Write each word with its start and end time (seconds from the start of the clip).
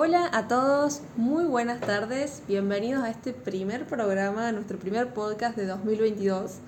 Hola 0.00 0.30
a 0.32 0.46
todos, 0.46 1.02
muy 1.16 1.44
buenas 1.46 1.80
tardes, 1.80 2.44
bienvenidos 2.46 3.02
a 3.02 3.10
este 3.10 3.32
primer 3.32 3.84
programa, 3.84 4.52
nuestro 4.52 4.78
primer 4.78 5.12
podcast 5.12 5.56
de 5.56 5.66
2022. 5.66 6.58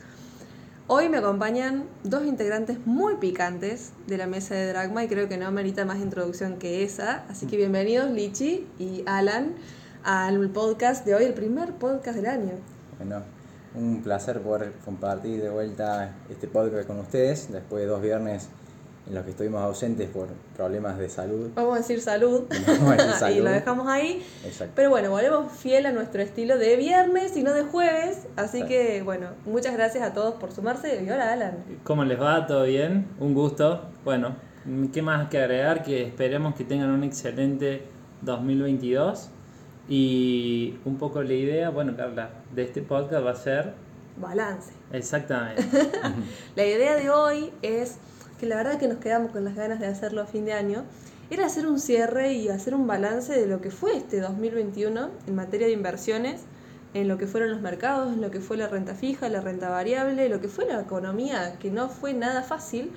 Hoy 0.88 1.08
me 1.08 1.18
acompañan 1.18 1.84
dos 2.02 2.26
integrantes 2.26 2.84
muy 2.86 3.18
picantes 3.18 3.92
de 4.08 4.18
la 4.18 4.26
mesa 4.26 4.56
de 4.56 4.66
Dragma 4.66 5.04
y 5.04 5.08
creo 5.08 5.28
que 5.28 5.38
no 5.38 5.46
amerita 5.46 5.84
más 5.84 5.98
introducción 5.98 6.58
que 6.58 6.82
esa, 6.82 7.24
así 7.28 7.46
que 7.46 7.56
bienvenidos 7.56 8.10
Lichi 8.10 8.66
y 8.80 9.04
Alan 9.06 9.54
al 10.02 10.48
podcast 10.48 11.06
de 11.06 11.14
hoy, 11.14 11.22
el 11.22 11.34
primer 11.34 11.74
podcast 11.74 12.16
del 12.16 12.26
año. 12.26 12.54
Bueno, 12.98 13.22
un 13.76 14.02
placer 14.02 14.42
poder 14.42 14.72
compartir 14.84 15.40
de 15.40 15.50
vuelta 15.50 16.16
este 16.28 16.48
podcast 16.48 16.88
con 16.88 16.98
ustedes 16.98 17.52
después 17.52 17.80
de 17.84 17.86
dos 17.86 18.02
viernes 18.02 18.48
en 19.06 19.14
los 19.14 19.24
que 19.24 19.30
estuvimos 19.30 19.60
ausentes 19.62 20.08
por 20.08 20.28
problemas 20.56 20.98
de 20.98 21.08
salud. 21.08 21.50
Vamos 21.54 21.74
a 21.74 21.78
decir 21.78 22.00
salud. 22.00 22.44
y 23.34 23.40
lo 23.40 23.50
dejamos 23.50 23.88
ahí. 23.88 24.24
Exacto. 24.44 24.72
Pero 24.76 24.90
bueno, 24.90 25.10
volvemos 25.10 25.52
fiel 25.52 25.86
a 25.86 25.92
nuestro 25.92 26.22
estilo 26.22 26.58
de 26.58 26.76
viernes 26.76 27.36
y 27.36 27.42
no 27.42 27.52
de 27.52 27.64
jueves. 27.64 28.26
Así 28.36 28.64
que 28.64 29.02
bueno, 29.02 29.28
muchas 29.46 29.74
gracias 29.74 30.04
a 30.04 30.12
todos 30.12 30.34
por 30.34 30.52
sumarse. 30.52 31.02
Y 31.02 31.10
hola 31.10 31.32
Alan. 31.32 31.58
¿Cómo 31.84 32.04
les 32.04 32.20
va? 32.20 32.46
¿Todo 32.46 32.64
bien? 32.64 33.08
Un 33.18 33.34
gusto. 33.34 33.86
Bueno, 34.04 34.36
¿qué 34.92 35.02
más 35.02 35.28
que 35.28 35.38
agregar? 35.38 35.82
Que 35.82 36.06
esperemos 36.06 36.54
que 36.54 36.64
tengan 36.64 36.90
un 36.90 37.04
excelente 37.04 37.84
2022. 38.22 39.30
Y 39.88 40.78
un 40.84 40.98
poco 40.98 41.20
la 41.22 41.32
idea, 41.32 41.70
bueno 41.70 41.96
Carla, 41.96 42.30
de 42.54 42.62
este 42.62 42.80
podcast 42.80 43.26
va 43.26 43.32
a 43.32 43.36
ser... 43.36 43.74
Balance. 44.16 44.72
Exactamente. 44.92 45.64
la 46.54 46.64
idea 46.64 46.94
de 46.94 47.10
hoy 47.10 47.50
es 47.62 47.98
que 48.40 48.46
la 48.46 48.56
verdad 48.56 48.78
que 48.78 48.88
nos 48.88 48.98
quedamos 48.98 49.32
con 49.32 49.44
las 49.44 49.54
ganas 49.54 49.80
de 49.80 49.86
hacerlo 49.86 50.22
a 50.22 50.26
fin 50.26 50.46
de 50.46 50.54
año, 50.54 50.84
era 51.28 51.44
hacer 51.44 51.66
un 51.66 51.78
cierre 51.78 52.32
y 52.32 52.48
hacer 52.48 52.74
un 52.74 52.86
balance 52.86 53.38
de 53.38 53.46
lo 53.46 53.60
que 53.60 53.70
fue 53.70 53.94
este 53.94 54.18
2021 54.18 55.10
en 55.26 55.34
materia 55.34 55.66
de 55.66 55.74
inversiones, 55.74 56.40
en 56.94 57.06
lo 57.06 57.18
que 57.18 57.26
fueron 57.26 57.50
los 57.50 57.60
mercados, 57.60 58.14
en 58.14 58.22
lo 58.22 58.30
que 58.30 58.40
fue 58.40 58.56
la 58.56 58.66
renta 58.66 58.94
fija, 58.94 59.28
la 59.28 59.42
renta 59.42 59.68
variable, 59.68 60.28
lo 60.30 60.40
que 60.40 60.48
fue 60.48 60.64
la 60.64 60.80
economía, 60.80 61.58
que 61.60 61.70
no 61.70 61.90
fue 61.90 62.14
nada 62.14 62.42
fácil, 62.42 62.90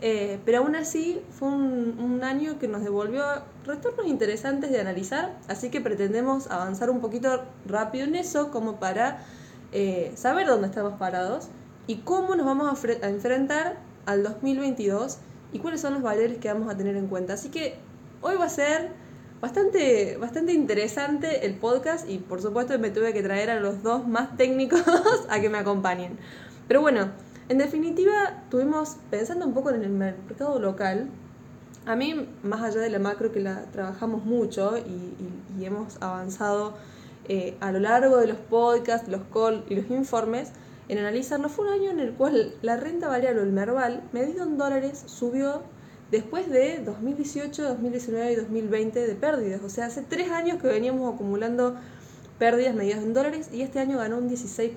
eh, 0.00 0.40
pero 0.44 0.58
aún 0.58 0.74
así 0.74 1.22
fue 1.30 1.48
un, 1.48 2.20
año 2.24 2.58
que 2.58 2.66
nos 2.66 2.82
devolvió 2.82 3.22
retornos 3.64 4.06
interesantes 4.06 4.70
de 4.72 4.80
analizar, 4.80 5.36
así 5.46 5.70
que 5.70 5.80
pretendemos 5.80 6.50
avanzar 6.50 6.90
un 6.90 7.00
poquito 7.00 7.44
rápido 7.66 8.04
en 8.04 8.16
eso 8.16 8.50
como 8.50 8.80
para 8.80 9.24
eh, 9.70 10.12
saber 10.16 10.48
dónde 10.48 10.66
estamos 10.66 10.94
parados 10.98 11.48
y 11.86 11.98
cómo 11.98 12.34
nos 12.34 12.44
vamos 12.44 12.66
a, 12.66 13.06
a 13.06 13.08
enfrentar 13.08 13.87
al 14.08 14.22
2022 14.22 15.18
y 15.52 15.58
cuáles 15.58 15.82
son 15.82 15.92
los 15.92 16.02
valores 16.02 16.38
que 16.38 16.48
vamos 16.48 16.72
a 16.72 16.76
tener 16.76 16.96
en 16.96 17.08
cuenta. 17.08 17.34
Así 17.34 17.50
que 17.50 17.76
hoy 18.22 18.36
va 18.36 18.46
a 18.46 18.48
ser 18.48 18.88
bastante, 19.42 20.16
bastante 20.16 20.54
interesante 20.54 21.44
el 21.44 21.54
podcast 21.54 22.08
y 22.08 22.16
por 22.16 22.40
supuesto 22.40 22.78
me 22.78 22.90
tuve 22.90 23.12
que 23.12 23.22
traer 23.22 23.50
a 23.50 23.60
los 23.60 23.82
dos 23.82 24.08
más 24.08 24.34
técnicos 24.38 24.82
a 25.28 25.40
que 25.40 25.50
me 25.50 25.58
acompañen. 25.58 26.18
Pero 26.66 26.80
bueno, 26.80 27.10
en 27.50 27.58
definitiva 27.58 28.44
tuvimos, 28.50 28.96
pensando 29.10 29.46
un 29.46 29.52
poco 29.52 29.70
en 29.70 29.84
el 29.84 29.90
mercado 29.90 30.58
local, 30.58 31.10
a 31.84 31.94
mí, 31.94 32.28
más 32.42 32.62
allá 32.62 32.80
de 32.80 32.88
la 32.88 32.98
macro 32.98 33.30
que 33.30 33.40
la 33.40 33.64
trabajamos 33.72 34.24
mucho 34.24 34.78
y, 34.78 35.64
hemos 35.64 36.00
avanzado 36.00 36.74
eh, 37.28 37.56
a 37.60 37.72
lo 37.72 37.80
largo 37.80 38.16
de 38.16 38.26
los 38.26 38.38
podcasts, 38.38 39.08
los 39.08 39.20
calls 39.34 39.64
y 39.68 39.74
los 39.74 39.90
informes, 39.90 40.52
en 40.88 40.98
analizarlo, 40.98 41.48
fue 41.48 41.66
un 41.66 41.72
año 41.72 41.90
en 41.90 42.00
el 42.00 42.12
cual 42.12 42.54
la 42.62 42.76
renta 42.76 43.08
variable, 43.08 43.42
el 43.42 43.52
Merval, 43.52 44.02
medido 44.12 44.44
en 44.44 44.56
dólares, 44.56 45.04
subió 45.06 45.62
después 46.10 46.50
de 46.50 46.82
2018, 46.84 47.62
2019 47.62 48.32
y 48.32 48.36
2020 48.36 49.06
de 49.06 49.14
pérdidas. 49.14 49.62
O 49.62 49.68
sea, 49.68 49.86
hace 49.86 50.02
tres 50.02 50.30
años 50.30 50.60
que 50.60 50.68
veníamos 50.68 51.14
acumulando 51.14 51.74
pérdidas 52.38 52.74
medidas 52.74 53.02
en 53.02 53.12
dólares 53.12 53.50
y 53.52 53.62
este 53.62 53.80
año 53.80 53.98
ganó 53.98 54.16
un 54.16 54.30
16%. 54.30 54.76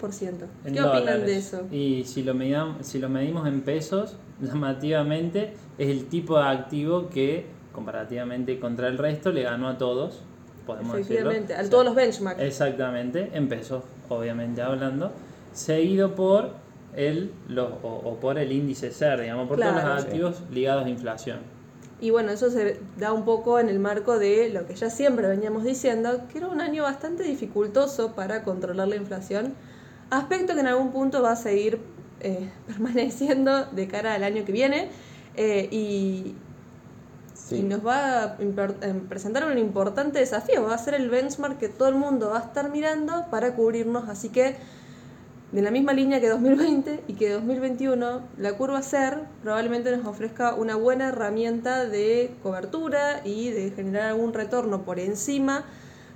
¿Qué 0.66 0.82
opinan 0.82 1.26
de 1.26 1.38
eso? 1.38 1.68
Y 1.72 2.04
si 2.06 2.24
lo, 2.24 2.34
medimos, 2.34 2.86
si 2.86 3.00
lo 3.00 3.08
medimos 3.08 3.48
en 3.48 3.62
pesos, 3.62 4.18
llamativamente 4.42 5.54
es 5.78 5.90
el 5.90 6.06
tipo 6.08 6.38
de 6.38 6.46
activo 6.46 7.10
que 7.10 7.46
comparativamente 7.72 8.60
contra 8.60 8.90
el 8.90 8.98
resto 8.98 9.32
le 9.32 9.44
ganó 9.44 9.70
a 9.70 9.78
todos, 9.78 10.24
podemos 10.66 10.98
Efectivamente, 10.98 11.56
a 11.56 11.70
todos 11.70 11.86
los 11.86 11.96
benchmarks. 11.96 12.42
Exactamente, 12.42 13.30
en 13.34 13.48
pesos, 13.48 13.84
obviamente 14.10 14.62
hablando 14.62 15.14
seguido 15.54 16.16
por 16.16 16.54
el 16.96 17.32
o, 17.58 18.18
por 18.20 18.38
el 18.38 18.52
índice 18.52 18.92
SER, 18.92 19.22
digamos, 19.22 19.48
por 19.48 19.60
todos 19.60 19.76
los 19.76 20.04
activos 20.04 20.42
ligados 20.52 20.86
a 20.86 20.90
inflación. 20.90 21.40
Y 22.00 22.10
bueno, 22.10 22.32
eso 22.32 22.50
se 22.50 22.80
da 22.98 23.14
un 23.14 23.26
poco 23.26 23.60
en 23.60 23.70
el 23.70 23.78
marco 23.78 24.18
de 24.18 24.50
lo 24.50 24.66
que 24.66 24.76
ya 24.76 24.90
siempre 24.90 25.28
veníamos 25.28 25.64
diciendo, 25.64 26.22
que 26.32 26.40
era 26.40 26.48
un 26.48 26.60
año 26.60 26.84
bastante 26.84 27.24
dificultoso 27.24 28.14
para 28.14 28.44
controlar 28.44 28.88
la 28.88 28.96
inflación, 28.96 29.54
aspecto 30.10 30.56
que 30.56 30.62
en 30.62 30.68
algún 30.68 30.92
punto 30.92 31.22
va 31.22 31.34
a 31.34 31.36
seguir 31.36 31.80
eh, 32.22 32.50
permaneciendo 32.68 33.66
de 33.66 33.88
cara 33.88 34.16
al 34.16 34.24
año 34.24 34.44
que 34.46 34.52
viene 34.52 34.90
eh, 35.36 35.70
y, 35.72 36.36
y, 37.52 37.62
nos 37.62 37.86
va 37.86 38.24
a 38.24 38.38
em, 38.40 39.08
presentar 39.08 39.46
un 39.46 39.60
importante 39.60 40.18
desafío, 40.18 40.64
va 40.64 40.74
a 40.74 40.80
ser 40.80 40.96
el 40.96 41.08
benchmark 41.10 41.60
que 41.60 41.70
todo 41.70 41.88
el 41.90 41.96
mundo 41.96 42.32
va 42.32 42.40
a 42.40 42.42
estar 42.42 42.72
mirando 42.72 43.28
para 43.30 43.54
cubrirnos, 43.54 44.10
así 44.10 44.30
que 44.30 44.56
de 45.52 45.62
la 45.62 45.72
misma 45.72 45.94
línea 45.94 46.22
que 46.22 46.30
2020 46.30 47.04
y 47.08 47.14
que 47.14 47.30
2021, 47.32 48.22
la 48.38 48.54
curva 48.54 48.82
SER 48.82 49.24
probablemente 49.44 49.96
nos 49.96 50.06
ofrezca 50.06 50.56
una 50.56 50.76
buena 50.76 51.10
herramienta 51.10 51.86
de 51.86 52.34
cobertura 52.42 53.22
y 53.26 53.50
de 53.52 53.72
generar 53.72 54.12
algún 54.12 54.34
retorno 54.34 54.84
por 54.84 55.00
encima 55.00 55.66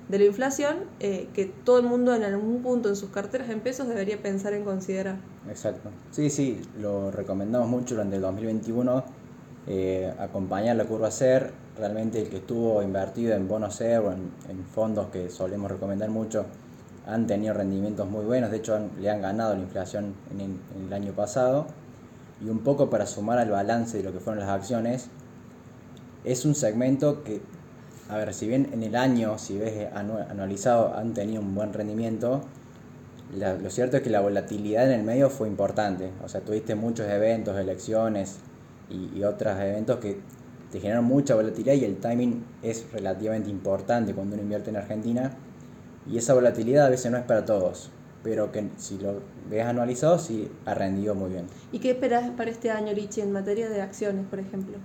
de 0.07 0.19
la 0.19 0.25
inflación 0.25 0.75
eh, 1.00 1.28
que 1.34 1.45
todo 1.45 1.79
el 1.79 1.85
mundo 1.85 2.16
en 2.16 2.24
algún 2.24 2.62
punto 2.62 2.90
en 2.90 2.95
sus 2.95 3.09
carteras 3.09 3.50
en 3.50 3.59
pesos 3.59 3.88
debería 3.88 4.22
pensar 4.22 4.53
en 4.53 4.63
considerar. 4.63 5.18
Exacto. 5.50 5.90
Sí, 6.12 6.29
sí, 6.29 6.62
lo 6.79 7.12
recomendamos 7.12 7.68
mucho 7.68 7.95
durante 7.95 8.16
el 8.16 8.22
2021, 8.22 9.03
eh, 9.68 10.13
acompañar 10.18 10.78
la 10.78 10.85
curva 10.85 11.12
SER, 11.12 11.51
realmente 11.78 12.22
el 12.22 12.29
que 12.29 12.38
estuvo 12.38 12.81
invertido 12.81 13.35
en 13.35 13.47
bonos 13.50 13.75
SER 13.75 14.00
o 14.00 14.13
en, 14.13 14.31
en 14.50 14.63
fondos 14.66 15.07
que 15.07 15.29
solemos 15.29 15.69
recomendar 15.69 16.09
mucho, 16.09 16.45
han 17.08 17.28
tenido 17.28 17.54
rendimientos 17.54 18.10
muy 18.10 18.26
buenos, 18.26 18.52
de 18.52 18.58
hecho 18.58 18.80
le 19.00 19.10
han 19.10 19.22
ganado 19.22 19.56
la 19.56 19.62
inflación 19.62 20.16
en 20.32 20.60
el, 20.86 20.94
año 20.94 21.14
pasado. 21.14 21.68
Y 22.44 22.50
un 22.50 22.60
poco 22.60 22.90
para 22.90 23.06
sumar 23.06 23.38
al 23.38 23.50
balance 23.50 23.98
de 23.98 24.04
lo 24.04 24.12
que 24.12 24.20
fueron 24.20 24.40
las 24.40 24.50
acciones, 24.50 25.08
es 26.24 26.44
un 26.46 26.56
segmento 26.56 27.24
que, 27.24 27.42
a 28.10 28.18
ver, 28.18 28.34
si 28.34 28.48
bien 28.48 28.70
en 28.74 28.84
el 28.84 28.96
año, 28.96 29.38
si 29.38 29.58
ves 29.58 29.88
anualizado, 29.94 30.96
han 30.96 31.14
tenido 31.14 31.42
un 31.42 31.56
buen 31.56 31.72
rendimiento, 31.72 32.42
lo 33.34 33.70
cierto 33.70 33.98
es 33.98 34.04
que 34.04 34.10
la 34.10 34.22
volatilidad 34.22 34.92
en 34.92 35.00
el 35.00 35.06
medio 35.06 35.30
fue 35.30 35.48
importante. 35.48 36.12
O 36.24 36.28
sea, 36.28 36.42
tuviste 36.42 36.76
muchos 36.76 37.08
eventos, 37.08 37.58
elecciones 37.58 38.38
y, 38.90 39.18
y 39.18 39.24
otros 39.24 39.58
eventos 39.60 40.00
que 40.00 40.20
te 40.72 40.80
generaron 40.80 41.06
mucha 41.06 41.36
volatilidad 41.36 41.74
y 41.76 41.86
el 41.86 41.98
timing 41.98 42.44
es 42.62 42.92
relativamente 42.92 43.50
importante 43.50 44.14
cuando 44.14 44.36
uno 44.36 44.44
invierte 44.44 44.72
en 44.72 44.78
Argentina 44.78 45.32
y 46.10 46.18
esa 46.18 46.34
volatilidad 46.34 46.86
a 46.86 46.90
veces 46.90 47.12
no 47.12 47.18
es 47.18 47.24
para 47.24 47.46
todos, 47.46 47.92
pero 48.24 48.52
que 48.52 48.70
si 48.78 48.98
lo 48.98 49.22
ves 49.50 49.66
anualizado 49.66 50.20
sí 50.20 50.52
ha 50.66 50.74
rendido 50.74 51.16
muy 51.16 51.32
bien. 51.32 51.48
¿Y 51.72 51.80
qué 51.80 51.92
esperas 51.92 52.30
para 52.32 52.50
este 52.50 52.72
año, 52.72 52.94
Richie, 52.94 53.22
en 53.22 53.32
materia 53.32 53.70
de 53.70 53.82
acciones, 53.82 54.26
por 54.28 54.40
ejemplo? 54.40 54.78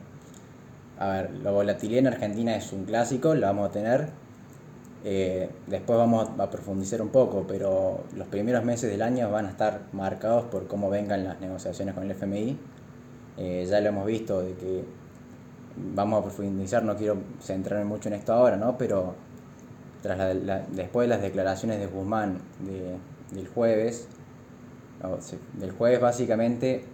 A 0.99 1.09
ver, 1.09 1.31
la 1.43 1.51
volatilidad 1.51 2.01
en 2.01 2.07
Argentina 2.09 2.55
es 2.55 2.73
un 2.73 2.85
clásico, 2.85 3.35
la 3.35 3.49
vamos 3.49 3.71
a 3.71 3.73
tener. 3.73 4.09
Eh, 5.03 5.49
después 5.67 5.99
vamos 5.99 6.29
a 6.39 6.51
profundizar 6.51 7.01
un 7.01 7.09
poco, 7.09 7.47
pero 7.49 8.05
los 8.15 8.29
primeros 8.29 8.65
meses 8.65 8.91
del 8.91 9.01
año 9.01 9.31
van 9.31 9.47
a 9.47 9.51
estar 9.51 9.81
marcados 9.93 10.45
por 10.45 10.67
cómo 10.67 10.91
vengan 10.91 11.25
las 11.25 11.41
negociaciones 11.41 11.95
con 11.95 12.05
el 12.05 12.11
FMI. 12.11 12.59
Eh, 13.39 13.67
ya 13.67 13.81
lo 13.81 13.89
hemos 13.89 14.07
visto 14.07 14.43
de 14.43 14.53
que 14.55 14.85
vamos 15.95 16.21
a 16.21 16.23
profundizar, 16.25 16.83
no 16.83 16.97
quiero 16.97 17.17
centrarme 17.41 17.87
mucho 17.87 18.11
en 18.11 18.17
esto 18.17 18.35
ahora, 18.35 18.57
¿no? 18.59 18.77
Pero 18.77 19.15
tras 20.03 20.35
la, 20.37 20.67
después 20.71 21.09
de 21.09 21.15
las 21.15 21.23
declaraciones 21.23 21.79
de 21.79 21.87
Guzmán 21.87 22.39
del 23.33 23.49
jueves, 23.49 24.09
del 25.55 25.73
jueves 25.73 26.01
básicamente... 26.01 26.85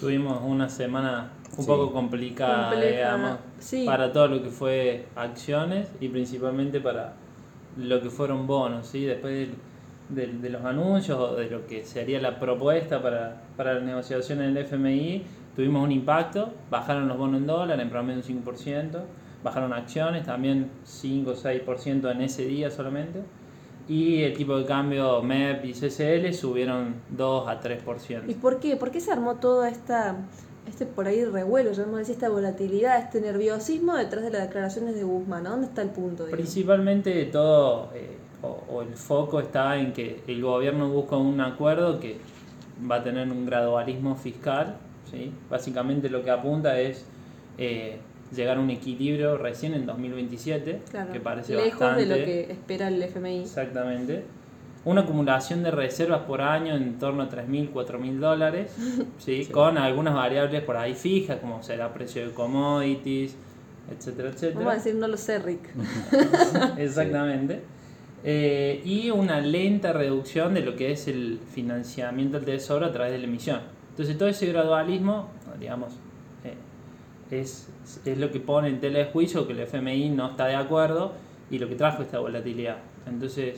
Tuvimos 0.00 0.40
una 0.42 0.68
semana 0.68 1.32
un 1.56 1.66
poco 1.66 1.92
complicada, 1.92 2.80
digamos, 2.80 3.38
para 3.84 4.12
todo 4.12 4.28
lo 4.28 4.42
que 4.42 4.48
fue 4.48 5.06
acciones 5.16 5.88
y 6.00 6.08
principalmente 6.08 6.80
para 6.80 7.14
lo 7.76 8.00
que 8.00 8.10
fueron 8.10 8.46
bonos, 8.46 8.86
¿sí? 8.86 9.04
Después 9.04 9.48
de, 10.08 10.26
de, 10.26 10.50
los 10.50 10.64
anuncios 10.64 11.18
o 11.18 11.34
de 11.36 11.50
lo 11.50 11.66
que 11.66 11.84
sería 11.84 12.20
la 12.20 12.38
propuesta 12.38 13.02
para, 13.02 13.42
para 13.56 13.74
la 13.74 13.80
negociación 13.80 14.40
en 14.40 14.56
el 14.56 14.58
FMI, 14.58 15.24
tuvimos 15.54 15.84
un 15.84 15.92
impacto, 15.92 16.52
bajaron 16.70 17.08
los 17.08 17.18
bonos 17.18 17.40
en 17.40 17.46
dólar 17.46 17.80
en 17.80 17.90
promedio 17.90 18.22
un 18.26 18.44
5%, 18.44 19.00
bajaron 19.42 19.72
acciones, 19.72 20.24
también 20.24 20.70
5 20.84 21.30
o 21.30 21.34
6% 21.34 22.10
en 22.10 22.20
ese 22.20 22.44
día 22.44 22.70
solamente. 22.70 23.22
Y 23.88 24.22
el 24.22 24.34
tipo 24.34 24.56
de 24.56 24.64
cambio 24.64 25.22
MEP 25.22 25.64
y 25.64 25.72
CCL 25.72 26.32
subieron 26.32 26.94
2 27.10 27.48
a 27.48 27.60
3%. 27.60 28.22
¿Y 28.28 28.34
por 28.34 28.60
qué? 28.60 28.76
¿Por 28.76 28.90
qué 28.90 29.00
se 29.00 29.10
armó 29.10 29.36
toda 29.36 29.68
esta 29.68 30.16
este 30.66 30.86
por 30.86 31.06
ahí 31.06 31.24
revuelo, 31.24 31.72
ya 31.72 31.84
decir, 31.84 32.14
esta 32.14 32.28
volatilidad, 32.28 32.98
este 32.98 33.20
nerviosismo 33.20 33.96
detrás 33.96 34.24
de 34.24 34.30
las 34.30 34.42
declaraciones 34.42 34.94
de 34.94 35.02
Guzmán? 35.02 35.44
dónde 35.44 35.66
está 35.66 35.82
el 35.82 35.90
punto? 35.90 36.26
Principalmente 36.26 37.24
todo, 37.26 37.90
eh, 37.94 38.16
o, 38.42 38.82
el 38.82 38.96
foco 38.96 39.40
está 39.40 39.76
en 39.76 39.92
que 39.92 40.22
el 40.26 40.40
gobierno 40.42 40.88
busca 40.88 41.16
un 41.16 41.40
acuerdo 41.40 41.98
que 41.98 42.18
va 42.88 42.96
a 42.96 43.02
tener 43.02 43.30
un 43.30 43.44
gradualismo 43.44 44.14
fiscal, 44.14 44.76
¿sí? 45.10 45.32
Básicamente 45.50 46.08
lo 46.08 46.22
que 46.22 46.30
apunta 46.30 46.78
es 46.78 47.04
eh, 47.58 47.98
llegar 48.34 48.56
a 48.56 48.60
un 48.60 48.70
equilibrio 48.70 49.36
recién 49.36 49.74
en 49.74 49.86
2027, 49.86 50.82
que 51.12 51.20
parece 51.20 51.56
lejos 51.56 51.96
de 51.96 52.06
lo 52.06 52.14
que 52.14 52.52
espera 52.52 52.88
el 52.88 53.02
FMI. 53.02 53.40
Exactamente 53.40 54.24
una 54.84 55.02
acumulación 55.02 55.62
de 55.62 55.70
reservas 55.70 56.22
por 56.22 56.40
año 56.40 56.74
en 56.74 56.98
torno 56.98 57.22
a 57.22 57.30
3.000, 57.30 57.72
4.000 57.72 58.18
dólares, 58.18 58.72
¿sí? 59.18 59.46
con 59.46 59.78
algunas 59.78 60.14
variables 60.14 60.62
por 60.62 60.76
ahí 60.76 60.94
fijas, 60.94 61.38
como 61.38 61.62
será 61.62 61.92
precio 61.94 62.26
de 62.26 62.32
commodities, 62.32 63.36
etcétera, 63.90 64.30
etcétera. 64.30 64.58
Vamos 64.58 64.72
a 64.72 64.76
decir, 64.76 64.94
no 64.94 65.08
lo 65.08 65.16
sé, 65.16 65.38
Rick. 65.38 65.70
Exactamente. 66.78 67.62
Eh, 68.24 68.80
y 68.84 69.10
una 69.10 69.40
lenta 69.40 69.92
reducción 69.92 70.54
de 70.54 70.60
lo 70.60 70.76
que 70.76 70.92
es 70.92 71.08
el 71.08 71.40
financiamiento 71.52 72.38
del 72.38 72.46
tesoro 72.46 72.86
a 72.86 72.92
través 72.92 73.12
de 73.12 73.18
la 73.18 73.24
emisión. 73.24 73.60
Entonces 73.90 74.16
todo 74.16 74.28
ese 74.28 74.46
gradualismo, 74.46 75.28
digamos, 75.58 75.94
es, 77.32 77.68
es 78.04 78.18
lo 78.18 78.30
que 78.30 78.40
pone 78.40 78.68
en 78.68 78.80
tela 78.80 78.98
de 78.98 79.06
juicio 79.06 79.46
que 79.46 79.54
el 79.54 79.60
FMI 79.60 80.10
no 80.10 80.28
está 80.28 80.46
de 80.46 80.54
acuerdo 80.54 81.12
y 81.50 81.58
lo 81.58 81.68
que 81.68 81.74
trajo 81.74 82.02
esta 82.02 82.18
volatilidad. 82.18 82.76
Entonces, 83.06 83.56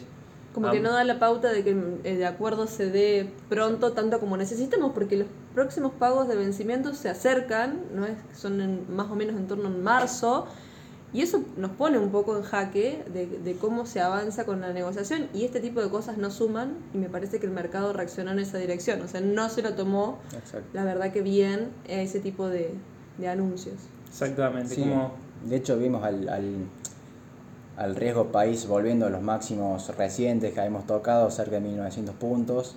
como 0.55 0.71
que 0.71 0.79
no 0.79 0.93
da 0.93 1.03
la 1.03 1.19
pauta 1.19 1.51
de 1.51 1.65
que 1.65 1.71
el 1.71 2.19
de 2.19 2.27
acuerdo 2.27 2.69
se 2.69 2.89
dé 2.89 3.29
pronto 3.49 3.93
tanto 3.93 4.21
como 4.21 4.37
necesitamos, 4.37 4.93
porque 4.95 5.17
los 5.17 5.27
próximos 5.53 5.93
pagos 5.99 6.29
de 6.29 6.37
vencimiento 6.37 6.95
se 6.95 7.09
acercan, 7.09 7.81
¿no 7.93 8.07
es? 8.07 8.17
son 8.33 8.95
más 8.95 9.11
o 9.11 9.17
menos 9.17 9.35
en 9.35 9.49
torno 9.49 9.67
a 9.67 9.73
marzo, 9.73 10.47
y 11.13 11.23
eso 11.23 11.43
nos 11.57 11.73
pone 11.73 11.99
un 11.99 12.11
poco 12.11 12.37
en 12.37 12.45
jaque 12.45 13.05
de, 13.13 13.57
cómo 13.57 13.85
se 13.85 14.01
avanza 14.01 14.47
con 14.47 14.61
la 14.61 14.73
negociación, 14.73 15.29
y 15.35 15.45
este 15.45 15.59
tipo 15.59 15.83
de 15.83 15.91
cosas 15.91 16.19
no 16.19 16.31
suman, 16.31 16.77
y 16.95 16.99
me 16.99 17.09
parece 17.09 17.41
que 17.41 17.47
el 17.47 17.53
mercado 17.53 17.93
reaccionó 17.93 18.31
en 18.31 18.39
esa 18.39 18.59
dirección, 18.59 19.03
o 19.03 19.09
sea, 19.09 19.21
no 19.21 19.49
se 19.49 19.61
lo 19.61 19.75
tomó, 19.75 20.21
la 20.73 20.85
verdad 20.85 21.13
que 21.13 21.23
bien, 21.23 21.71
a 21.89 21.95
ese 21.95 22.21
tipo 22.21 22.47
de, 22.49 22.75
anuncios. 23.27 23.77
Exactamente, 24.09 24.77
De 25.45 25.57
hecho, 25.57 25.77
vimos 25.77 26.03
al 26.05 26.69
al 27.77 27.97
riesgo 27.97 28.27
país 28.27 28.67
volviendo 28.67 29.07
a 29.07 29.11
los 29.11 29.23
máximos 29.23 29.95
recientes 29.97 30.53
que 30.53 30.61
habíamos 30.61 30.87
tocado, 30.87 31.31
cerca 31.31 31.57
de 31.57 31.61
1900 31.61 32.15
puntos. 32.15 32.77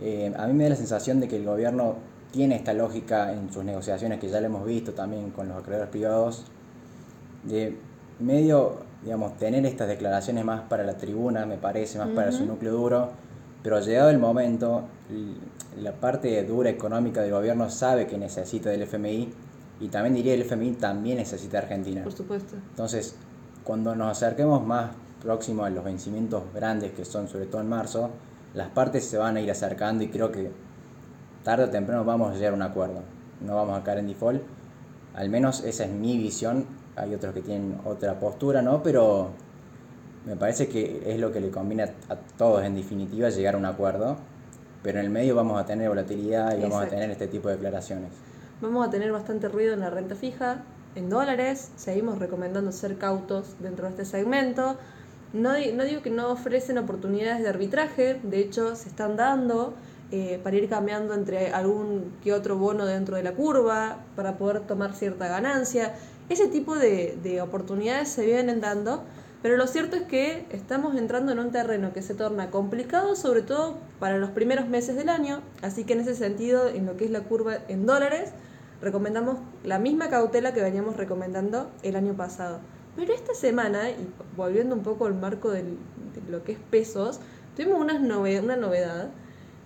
Eh, 0.00 0.32
a 0.36 0.46
mí 0.46 0.52
me 0.52 0.64
da 0.64 0.70
la 0.70 0.76
sensación 0.76 1.20
de 1.20 1.28
que 1.28 1.36
el 1.36 1.44
gobierno 1.44 1.96
tiene 2.30 2.56
esta 2.56 2.72
lógica 2.72 3.32
en 3.32 3.52
sus 3.52 3.64
negociaciones, 3.64 4.20
que 4.20 4.28
ya 4.28 4.40
lo 4.40 4.46
hemos 4.46 4.64
visto 4.64 4.92
también 4.92 5.30
con 5.30 5.48
los 5.48 5.58
acreedores 5.58 5.90
privados, 5.90 6.44
de 7.44 7.76
medio, 8.20 8.78
digamos, 9.02 9.36
tener 9.36 9.66
estas 9.66 9.88
declaraciones 9.88 10.44
más 10.44 10.62
para 10.62 10.84
la 10.84 10.96
tribuna, 10.96 11.44
me 11.44 11.56
parece, 11.56 11.98
más 11.98 12.08
para 12.08 12.32
su 12.32 12.46
núcleo 12.46 12.72
duro, 12.72 13.10
pero 13.62 13.80
llegado 13.80 14.10
el 14.10 14.18
momento, 14.18 14.84
la 15.76 15.92
parte 15.92 16.42
dura 16.44 16.70
económica 16.70 17.20
del 17.20 17.32
gobierno 17.32 17.68
sabe 17.68 18.06
que 18.06 18.16
necesita 18.16 18.70
del 18.70 18.82
FMI 18.82 19.32
y 19.80 19.88
también 19.88 20.14
diría 20.14 20.34
el 20.34 20.42
FMI 20.42 20.72
también 20.72 21.18
necesita 21.18 21.58
Argentina. 21.58 22.02
Por 22.02 22.12
supuesto. 22.12 22.56
Entonces, 22.70 23.14
cuando 23.64 23.94
nos 23.94 24.10
acerquemos 24.10 24.64
más 24.64 24.90
próximo 25.22 25.64
a 25.64 25.70
los 25.70 25.84
vencimientos 25.84 26.42
grandes, 26.54 26.92
que 26.92 27.04
son 27.04 27.28
sobre 27.28 27.46
todo 27.46 27.60
en 27.60 27.68
marzo, 27.68 28.10
las 28.54 28.68
partes 28.70 29.04
se 29.04 29.16
van 29.16 29.36
a 29.36 29.40
ir 29.40 29.50
acercando 29.50 30.04
y 30.04 30.08
creo 30.08 30.30
que 30.30 30.50
tarde 31.42 31.64
o 31.64 31.70
temprano 31.70 32.04
vamos 32.04 32.32
a 32.32 32.34
llegar 32.34 32.52
a 32.52 32.56
un 32.56 32.62
acuerdo. 32.62 33.02
No 33.40 33.56
vamos 33.56 33.80
a 33.80 33.82
caer 33.82 33.98
en 33.98 34.08
default. 34.08 34.42
Al 35.14 35.28
menos 35.28 35.64
esa 35.64 35.84
es 35.84 35.90
mi 35.90 36.18
visión. 36.18 36.66
Hay 36.96 37.14
otros 37.14 37.34
que 37.34 37.40
tienen 37.40 37.80
otra 37.84 38.18
postura, 38.18 38.62
¿no? 38.62 38.82
Pero 38.82 39.30
me 40.26 40.36
parece 40.36 40.68
que 40.68 41.02
es 41.06 41.18
lo 41.18 41.32
que 41.32 41.40
le 41.40 41.50
conviene 41.50 41.84
a, 41.84 42.16
todos 42.36 42.62
en 42.64 42.74
definitiva 42.74 43.30
llegar 43.30 43.54
a 43.54 43.58
un 43.58 43.64
acuerdo. 43.64 44.16
Pero 44.82 44.98
en 44.98 45.06
el 45.06 45.10
medio 45.10 45.34
vamos 45.34 45.60
a 45.60 45.64
tener 45.64 45.88
volatilidad 45.88 46.56
y 46.56 46.62
vamos 46.62 46.82
a 46.82 46.88
tener 46.88 47.10
este 47.10 47.28
tipo 47.28 47.48
de 47.48 47.54
declaraciones. 47.54 48.10
Vamos 48.62 48.86
a 48.86 48.90
tener 48.90 49.10
bastante 49.10 49.48
ruido 49.48 49.74
en 49.74 49.80
la 49.80 49.90
renta 49.90 50.14
fija, 50.14 50.62
en 50.94 51.10
dólares. 51.10 51.72
Seguimos 51.74 52.20
recomendando 52.20 52.70
ser 52.70 52.96
cautos 52.96 53.56
dentro 53.58 53.86
de 53.86 53.90
este 53.90 54.04
segmento. 54.04 54.76
No, 55.32 55.54
no 55.74 55.82
digo 55.82 56.00
que 56.00 56.10
no 56.10 56.30
ofrecen 56.30 56.78
oportunidades 56.78 57.42
de 57.42 57.48
arbitraje, 57.48 58.20
de 58.22 58.38
hecho 58.38 58.76
se 58.76 58.88
están 58.88 59.16
dando 59.16 59.74
eh, 60.12 60.38
para 60.44 60.54
ir 60.54 60.68
cambiando 60.68 61.12
entre 61.14 61.52
algún 61.52 62.12
que 62.22 62.32
otro 62.32 62.56
bono 62.56 62.86
dentro 62.86 63.16
de 63.16 63.24
la 63.24 63.32
curva, 63.32 63.96
para 64.14 64.38
poder 64.38 64.60
tomar 64.60 64.94
cierta 64.94 65.26
ganancia. 65.26 65.94
Ese 66.28 66.46
tipo 66.46 66.76
de, 66.76 67.18
de 67.20 67.42
oportunidades 67.42 68.10
se 68.10 68.24
vienen 68.24 68.60
dando, 68.60 69.02
pero 69.42 69.56
lo 69.56 69.66
cierto 69.66 69.96
es 69.96 70.02
que 70.02 70.46
estamos 70.50 70.94
entrando 70.94 71.32
en 71.32 71.40
un 71.40 71.50
terreno 71.50 71.92
que 71.92 72.00
se 72.00 72.14
torna 72.14 72.52
complicado, 72.52 73.16
sobre 73.16 73.42
todo 73.42 73.78
para 73.98 74.18
los 74.18 74.30
primeros 74.30 74.68
meses 74.68 74.94
del 74.94 75.08
año, 75.08 75.40
así 75.62 75.82
que 75.82 75.94
en 75.94 76.00
ese 76.00 76.14
sentido, 76.14 76.68
en 76.68 76.86
lo 76.86 76.96
que 76.96 77.06
es 77.06 77.10
la 77.10 77.22
curva 77.22 77.56
en 77.66 77.86
dólares, 77.86 78.30
recomendamos 78.82 79.38
la 79.64 79.78
misma 79.78 80.10
cautela 80.10 80.52
que 80.52 80.60
veníamos 80.60 80.96
recomendando 80.96 81.70
el 81.82 81.96
año 81.96 82.14
pasado. 82.14 82.58
Pero 82.96 83.14
esta 83.14 83.34
semana, 83.34 83.90
y 83.90 84.08
volviendo 84.36 84.74
un 84.74 84.82
poco 84.82 85.06
al 85.06 85.14
marco 85.14 85.50
de 85.50 85.64
lo 86.28 86.44
que 86.44 86.52
es 86.52 86.58
pesos, 86.58 87.20
tuvimos 87.56 87.80
una 87.80 87.98
novedad, 87.98 89.10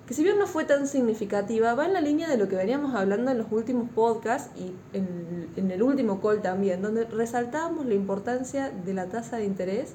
que 0.06 0.14
si 0.14 0.22
bien 0.22 0.38
no 0.38 0.46
fue 0.46 0.64
tan 0.64 0.86
significativa, 0.86 1.74
va 1.74 1.86
en 1.86 1.94
la 1.94 2.00
línea 2.00 2.28
de 2.28 2.36
lo 2.36 2.46
que 2.48 2.54
veníamos 2.54 2.94
hablando 2.94 3.32
en 3.32 3.38
los 3.38 3.50
últimos 3.50 3.90
podcasts 3.90 4.50
y 4.56 4.72
en, 4.96 5.48
en 5.56 5.70
el 5.72 5.82
último 5.82 6.20
call 6.20 6.42
también, 6.42 6.82
donde 6.82 7.06
resaltábamos 7.06 7.86
la 7.86 7.94
importancia 7.94 8.70
de 8.70 8.94
la 8.94 9.06
tasa 9.06 9.38
de 9.38 9.46
interés 9.46 9.94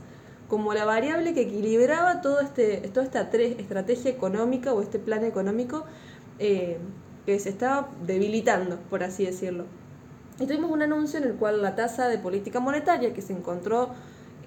como 0.52 0.74
la 0.74 0.84
variable 0.84 1.34
que 1.34 1.44
equilibraba 1.44 2.20
todo 2.20 2.42
este, 2.42 2.80
toda 2.94 3.06
esta 3.06 3.22
estrategia 3.22 4.12
económica 4.12 4.74
o 4.74 4.82
este 4.82 5.00
plan 5.00 5.24
económico 5.24 5.86
eh, 6.40 6.78
que 7.26 7.40
se 7.40 7.50
estaba 7.50 7.90
debilitando, 8.06 8.78
por 8.90 9.04
así 9.04 9.26
decirlo. 9.26 9.66
Y 10.40 10.48
tuvimos 10.48 10.72
un 10.72 10.82
anuncio 10.82 11.20
en 11.20 11.26
el 11.26 11.36
cual 11.36 11.62
la 11.62 11.76
tasa 11.76 12.08
de 12.08 12.18
política 12.18 12.60
monetaria, 12.60 13.14
que 13.14 13.22
se 13.22 13.34
encontró 13.34 13.90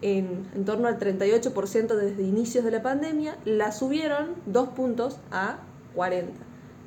en, 0.03 0.47
en 0.55 0.65
torno 0.65 0.89
al 0.89 0.99
38% 0.99 1.95
desde 1.95 2.23
inicios 2.23 2.65
de 2.65 2.71
la 2.71 2.83
pandemia, 2.83 3.37
la 3.45 3.71
subieron 3.71 4.35
dos 4.47 4.71
puntos 4.71 5.19
a 5.31 5.59
40. 5.95 6.33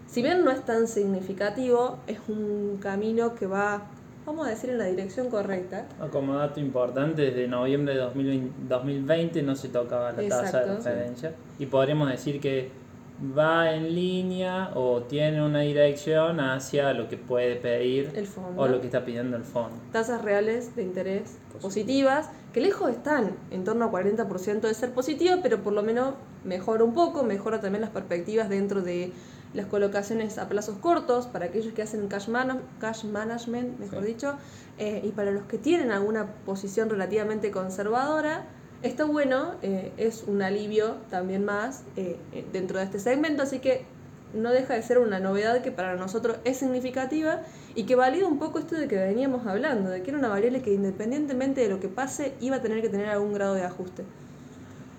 Si 0.08 0.22
bien 0.22 0.44
no 0.46 0.52
es 0.52 0.64
tan 0.64 0.88
significativo, 0.88 2.00
es 2.08 2.20
un 2.30 2.78
camino 2.82 3.36
que 3.36 3.46
va, 3.46 3.84
vamos 4.26 4.48
a 4.48 4.50
decir, 4.50 4.70
en 4.70 4.78
la 4.78 4.86
dirección 4.86 5.30
correcta. 5.30 5.86
Como 6.12 6.36
dato 6.36 6.62
importante, 6.62 7.24
desde 7.24 7.48
noviembre 7.48 7.96
de 7.96 8.00
2020, 8.70 9.44
no 9.44 9.56
se 9.56 9.68
tocaba 9.68 10.14
la 10.14 10.28
tasa 10.28 10.62
de 10.62 10.76
referencia. 10.76 11.34
Y 11.60 11.66
podríamos 11.66 12.10
decir 12.10 12.40
que 12.40 12.72
va 13.38 13.74
en 13.74 13.96
línea 13.96 14.72
o 14.76 15.02
tiene 15.02 15.44
una 15.44 15.62
dirección 15.62 16.40
hacia 16.40 16.94
lo 16.94 17.10
que 17.10 17.18
puede 17.18 17.56
pedir 17.56 18.12
el 18.14 18.28
fondo. 18.28 18.62
o 18.62 18.68
lo 18.68 18.80
que 18.80 18.88
está 18.88 19.06
pidiendo 19.06 19.38
el 19.38 19.44
fondo. 19.44 19.76
Tasas 19.92 20.22
reales 20.22 20.76
de 20.76 20.84
interés 20.84 21.38
positivas, 21.62 22.30
que 22.54 22.62
lejos 22.62 22.92
están, 22.92 23.36
en 23.50 23.64
torno 23.64 23.86
a 23.86 23.92
40% 23.92 24.62
de 24.62 24.74
ser 24.74 24.92
positivas, 24.92 25.40
pero 25.42 25.64
por 25.64 25.74
lo 25.74 25.82
menos 25.82 26.14
mejora 26.44 26.84
un 26.84 26.94
poco, 26.94 27.24
mejora 27.24 27.60
también 27.60 27.82
las 27.82 27.90
perspectivas 27.90 28.50
dentro 28.50 28.82
de 28.82 29.12
las 29.54 29.66
colocaciones 29.66 30.38
a 30.38 30.48
plazos 30.48 30.78
cortos, 30.78 31.26
para 31.26 31.46
aquellos 31.46 31.74
que 31.74 31.82
hacen 31.82 32.08
cash, 32.08 32.28
cash 32.80 33.06
management, 33.06 33.80
mejor 33.80 34.04
dicho, 34.04 34.36
eh, 34.78 35.02
y 35.04 35.10
para 35.12 35.32
los 35.32 35.44
que 35.44 35.58
tienen 35.58 35.92
alguna 35.92 36.28
posición 36.46 36.90
relativamente 36.90 37.50
conservadora, 37.50 38.46
Está 38.84 39.06
bueno, 39.06 39.56
eh, 39.64 39.92
es 39.98 40.24
un 40.28 40.42
alivio 40.42 40.98
también 41.10 41.44
más 41.44 41.84
eh, 41.96 42.18
eh, 42.32 42.46
dentro 42.54 42.78
de 42.78 42.86
este 42.86 43.00
segmento, 43.00 43.42
así 43.42 43.58
que 43.60 43.86
no 44.36 44.52
deja 44.52 44.76
de 44.76 44.84
ser 44.84 45.00
una 45.00 45.20
novedad 45.20 45.62
que 45.62 45.72
para 45.72 45.96
nosotros 45.96 46.38
es 46.44 46.58
significativa 46.58 47.42
y 47.74 47.84
que 47.84 47.96
valida 47.96 48.28
un 48.28 48.38
poco 48.38 48.60
esto 48.60 48.76
de 48.76 48.88
que 48.88 48.96
veníamos 48.98 49.48
hablando, 49.48 49.90
de 49.90 50.04
que 50.04 50.12
era 50.12 50.20
una 50.20 50.28
variable 50.28 50.62
que 50.62 50.74
independientemente 50.74 51.62
de 51.62 51.70
lo 51.70 51.80
que 51.80 51.88
pase 51.88 52.34
iba 52.40 52.58
a 52.58 52.62
tener 52.62 52.82
que 52.82 52.90
tener 52.90 53.08
algún 53.08 53.34
grado 53.34 53.56
de 53.56 53.64
ajuste. 53.64 54.04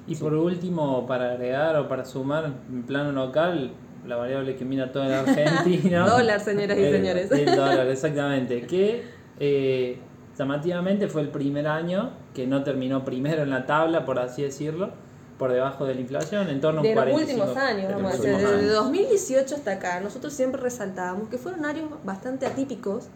Y 0.09 0.17
por 0.17 0.35
último, 0.35 1.07
para 1.07 1.33
agregar 1.33 1.77
o 1.77 1.87
para 1.87 2.05
sumar 2.05 2.53
en 2.69 2.83
plano 2.83 3.13
local, 3.13 3.73
la 4.07 4.17
variable 4.17 4.57
que 4.57 4.65
mira 4.65 4.91
todo 4.91 5.05
el 5.05 5.13
argentino. 5.13 6.07
dólar, 6.09 6.41
señoras 6.41 6.79
y 6.79 6.91
señores. 6.91 7.31
El 7.31 7.55
dólar, 7.55 7.87
exactamente. 7.89 8.63
Que 8.63 9.99
llamativamente 10.39 11.09
fue 11.09 11.23
el 11.23 11.31
primer 11.31 11.67
año 11.67 12.13
que 12.33 12.47
no 12.47 12.63
terminó 12.63 13.05
primero 13.05 13.43
en 13.43 13.51
la 13.51 13.67
tabla, 13.67 14.05
por 14.05 14.21
así 14.21 14.43
decirlo, 14.43 14.91
por 15.37 15.53
debajo 15.53 15.85
de 15.85 15.95
la 15.95 16.01
inflación, 16.01 16.49
en 16.49 16.61
torno 16.61 16.81
a 16.81 16.83
un 16.83 16.89
De 16.89 16.95
los 16.95 17.21
últimos 17.21 17.57
años, 17.57 17.93
vamos 17.93 18.15
a 18.15 18.17
decir, 18.17 18.37
desde 18.37 18.69
2018 18.69 19.55
hasta 19.57 19.73
acá, 19.73 20.01
nosotros 20.01 20.33
siempre 20.33 20.61
resaltábamos 20.61 21.29
que 21.29 21.39
fueron 21.39 21.65
años 21.65 21.91
bastante 22.05 22.47
atípicos 22.47 23.07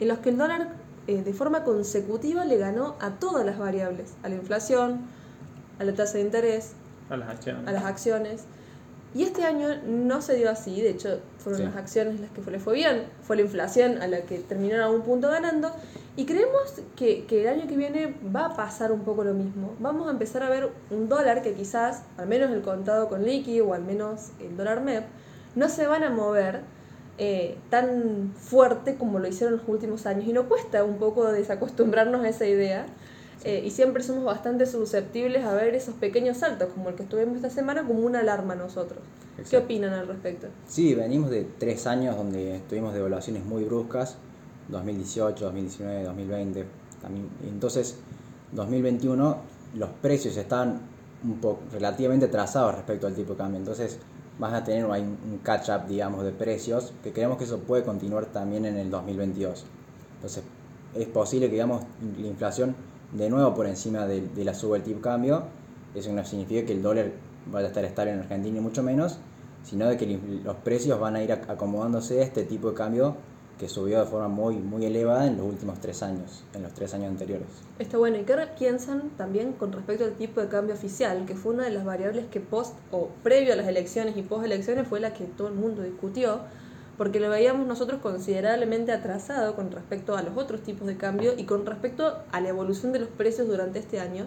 en 0.00 0.08
los 0.08 0.18
que 0.18 0.30
el 0.30 0.38
dólar 0.38 0.68
eh, 1.06 1.22
de 1.22 1.32
forma 1.32 1.62
consecutiva 1.62 2.44
le 2.44 2.58
ganó 2.58 2.96
a 3.00 3.10
todas 3.10 3.46
las 3.46 3.58
variables, 3.58 4.14
a 4.24 4.28
la 4.28 4.34
inflación, 4.34 5.00
a 5.78 5.84
la 5.84 5.94
tasa 5.94 6.18
de 6.18 6.24
interés, 6.24 6.72
a 7.08 7.16
las 7.16 7.28
acciones. 7.28 7.68
A 7.68 7.72
las 7.72 7.84
acciones. 7.84 8.44
Y 9.14 9.22
este 9.22 9.44
año 9.44 9.68
no 9.86 10.22
se 10.22 10.34
dio 10.34 10.50
así, 10.50 10.80
de 10.80 10.90
hecho 10.90 11.20
fueron 11.38 11.64
las 11.64 11.76
acciones 11.76 12.18
las 12.18 12.30
que 12.30 12.50
le 12.50 12.58
fue 12.58 12.74
bien, 12.74 13.04
fue 13.22 13.36
la 13.36 13.42
inflación 13.42 14.02
a 14.02 14.08
la 14.08 14.22
que 14.22 14.38
terminó 14.38 14.74
en 14.74 14.80
algún 14.80 15.02
punto 15.02 15.28
ganando 15.30 15.70
y 16.16 16.26
creemos 16.26 16.80
que, 16.94 17.24
que, 17.24 17.42
el 17.42 17.48
año 17.48 17.66
que 17.66 17.76
viene 17.76 18.14
va 18.34 18.46
a 18.46 18.56
pasar 18.56 18.92
un 18.92 19.00
poco 19.00 19.24
lo 19.24 19.34
mismo. 19.34 19.74
Vamos 19.80 20.06
a 20.06 20.12
empezar 20.12 20.44
a 20.44 20.48
ver 20.48 20.70
un 20.90 21.08
dólar 21.08 21.42
que 21.42 21.54
quizás, 21.54 22.02
al 22.16 22.28
menos 22.28 22.52
el 22.52 22.62
contado 22.62 23.08
con 23.08 23.24
liqui 23.24 23.60
o 23.60 23.74
al 23.74 23.82
menos 23.82 24.30
el 24.40 24.56
dólar 24.56 24.82
MEP, 24.82 25.04
no 25.56 25.68
se 25.68 25.86
van 25.86 26.04
a 26.04 26.10
mover 26.10 26.60
eh, 27.18 27.56
tan 27.70 28.32
fuerte 28.36 28.96
como 28.96 29.18
lo 29.18 29.28
hicieron 29.28 29.58
los 29.58 29.68
últimos 29.68 30.06
años 30.06 30.26
y 30.26 30.32
nos 30.32 30.46
cuesta 30.46 30.82
un 30.84 30.98
poco 30.98 31.30
desacostumbrarnos 31.30 32.24
a 32.24 32.28
esa 32.28 32.46
idea. 32.46 32.86
Eh, 33.44 33.62
y 33.64 33.70
siempre 33.70 34.02
somos 34.02 34.24
bastante 34.24 34.64
susceptibles 34.64 35.44
a 35.44 35.52
ver 35.52 35.74
esos 35.74 35.94
pequeños 35.96 36.38
saltos, 36.38 36.70
como 36.72 36.88
el 36.88 36.94
que 36.94 37.02
estuvimos 37.02 37.36
esta 37.36 37.50
semana, 37.50 37.86
como 37.86 38.00
una 38.00 38.20
alarma 38.20 38.54
a 38.54 38.56
nosotros. 38.56 39.00
¿Qué 39.50 39.56
opinan 39.58 39.92
al 39.92 40.06
respecto? 40.06 40.46
Sí, 40.66 40.94
venimos 40.94 41.28
de 41.28 41.46
tres 41.58 41.86
años 41.86 42.16
donde 42.16 42.62
tuvimos 42.68 42.94
devaluaciones 42.94 43.44
muy 43.44 43.64
bruscas, 43.64 44.16
2018, 44.68 45.44
2019, 45.44 46.04
2020. 46.04 46.66
También. 47.02 47.28
Entonces, 47.48 47.96
2021 48.52 49.36
los 49.74 49.90
precios 50.00 50.36
están 50.36 50.80
un 51.24 51.38
poco 51.40 51.60
relativamente 51.72 52.28
trazados 52.28 52.74
respecto 52.74 53.06
al 53.06 53.14
tipo 53.14 53.32
de 53.32 53.38
cambio. 53.38 53.58
Entonces, 53.58 53.98
vas 54.38 54.52
a 54.52 54.64
tener 54.64 54.84
un 54.84 55.38
catch-up, 55.42 55.86
digamos, 55.88 56.24
de 56.24 56.32
precios, 56.32 56.92
que 57.02 57.12
creemos 57.12 57.38
que 57.38 57.44
eso 57.44 57.58
puede 57.60 57.82
continuar 57.82 58.26
también 58.26 58.64
en 58.66 58.76
el 58.76 58.90
2022. 58.90 59.64
Entonces, 60.16 60.44
es 60.94 61.06
posible 61.08 61.46
que, 61.46 61.52
digamos, 61.52 61.82
la 62.18 62.26
inflación 62.26 62.74
de 63.12 63.30
nuevo 63.30 63.54
por 63.54 63.66
encima 63.66 64.06
de, 64.06 64.44
la 64.44 64.54
suba 64.54 64.76
del 64.76 64.84
tipo 64.84 64.96
de 64.96 65.02
cambio, 65.02 65.44
eso 65.94 66.12
no 66.12 66.24
significa 66.24 66.66
que 66.66 66.72
el 66.72 66.82
dólar 66.82 67.12
vaya 67.50 67.66
a 67.66 67.68
estar 67.68 67.84
estable 67.84 68.12
en 68.12 68.20
Argentina 68.20 68.58
y 68.58 68.60
mucho 68.60 68.82
menos, 68.82 69.18
sino 69.62 69.88
de 69.88 69.96
que 69.96 70.18
los 70.44 70.56
precios 70.56 70.98
van 70.98 71.16
a 71.16 71.22
ir 71.22 71.32
acomodándose 71.32 72.20
a 72.20 72.24
este 72.24 72.44
tipo 72.44 72.70
de 72.70 72.74
cambio 72.74 73.16
que 73.58 73.68
subió 73.68 74.00
de 74.00 74.06
forma 74.06 74.28
muy, 74.28 74.56
muy 74.56 74.84
elevada 74.84 75.26
en 75.26 75.36
los 75.36 75.46
últimos 75.46 75.78
tres 75.80 76.02
años, 76.02 76.44
en 76.54 76.62
los 76.62 76.72
tres 76.72 76.92
años 76.94 77.08
anteriores. 77.10 77.46
Está 77.78 77.98
bueno. 77.98 78.16
¿Y 78.16 78.24
qué 78.24 78.36
piensan 78.58 79.10
también 79.16 79.52
con 79.52 79.72
respecto 79.72 80.04
al 80.04 80.12
tipo 80.14 80.40
de 80.40 80.48
cambio 80.48 80.74
oficial, 80.74 81.24
que 81.26 81.34
fue 81.34 81.54
una 81.54 81.64
de 81.64 81.70
las 81.70 81.84
variables 81.84 82.26
que 82.26 82.40
post 82.40 82.74
o 82.90 83.08
previo 83.22 83.52
a 83.52 83.56
las 83.56 83.68
elecciones 83.68 84.16
y 84.16 84.22
post 84.22 84.44
elecciones 84.44 84.88
fue 84.88 85.00
la 85.00 85.14
que 85.14 85.24
todo 85.24 85.48
el 85.48 85.54
mundo 85.54 85.82
discutió? 85.82 86.40
porque 86.96 87.20
lo 87.20 87.28
veíamos 87.28 87.66
nosotros 87.66 88.00
considerablemente 88.00 88.92
atrasado 88.92 89.56
con 89.56 89.70
respecto 89.70 90.16
a 90.16 90.22
los 90.22 90.36
otros 90.36 90.62
tipos 90.62 90.86
de 90.86 90.96
cambio 90.96 91.34
y 91.36 91.44
con 91.44 91.66
respecto 91.66 92.18
a 92.30 92.40
la 92.40 92.48
evolución 92.48 92.92
de 92.92 93.00
los 93.00 93.08
precios 93.08 93.48
durante 93.48 93.78
este 93.78 94.00
año. 94.00 94.26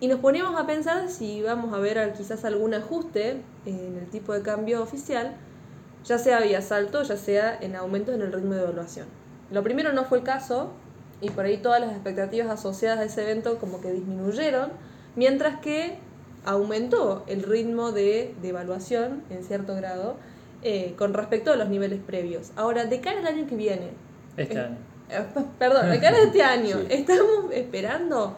Y 0.00 0.08
nos 0.08 0.18
poníamos 0.18 0.60
a 0.60 0.66
pensar 0.66 1.08
si 1.08 1.36
íbamos 1.36 1.72
a 1.72 1.78
ver 1.78 2.12
quizás 2.14 2.44
algún 2.44 2.74
ajuste 2.74 3.40
en 3.64 3.96
el 3.96 4.06
tipo 4.10 4.32
de 4.32 4.42
cambio 4.42 4.82
oficial, 4.82 5.36
ya 6.04 6.18
sea 6.18 6.40
vía 6.40 6.60
salto, 6.62 7.02
ya 7.02 7.16
sea 7.16 7.56
en 7.60 7.76
aumentos 7.76 8.14
en 8.14 8.22
el 8.22 8.32
ritmo 8.32 8.54
de 8.54 8.62
evaluación. 8.62 9.06
Lo 9.50 9.62
primero 9.62 9.92
no 9.92 10.04
fue 10.04 10.18
el 10.18 10.24
caso, 10.24 10.72
y 11.20 11.30
por 11.30 11.44
ahí 11.44 11.58
todas 11.58 11.80
las 11.80 11.92
expectativas 11.92 12.48
asociadas 12.50 12.98
a 12.98 13.04
ese 13.04 13.22
evento 13.22 13.58
como 13.58 13.80
que 13.80 13.92
disminuyeron, 13.92 14.70
mientras 15.16 15.60
que 15.60 15.98
aumentó 16.44 17.24
el 17.26 17.42
ritmo 17.42 17.92
de, 17.92 18.34
de 18.42 18.48
evaluación 18.48 19.22
en 19.30 19.44
cierto 19.44 19.74
grado, 19.74 20.16
eh, 20.62 20.94
con 20.96 21.12
respecto 21.12 21.52
a 21.52 21.56
los 21.56 21.68
niveles 21.68 22.00
previos. 22.00 22.52
Ahora, 22.56 22.86
de 22.86 23.00
cara 23.00 23.20
al 23.20 23.26
año 23.26 23.46
que 23.46 23.54
viene. 23.54 23.90
Este 24.36 24.58
año. 24.58 24.76
Eh, 25.10 25.22
perdón, 25.58 25.90
de 25.90 26.00
cara 26.00 26.16
a 26.16 26.22
este 26.22 26.42
año, 26.42 26.78
¿estamos 26.88 27.52
esperando 27.52 28.34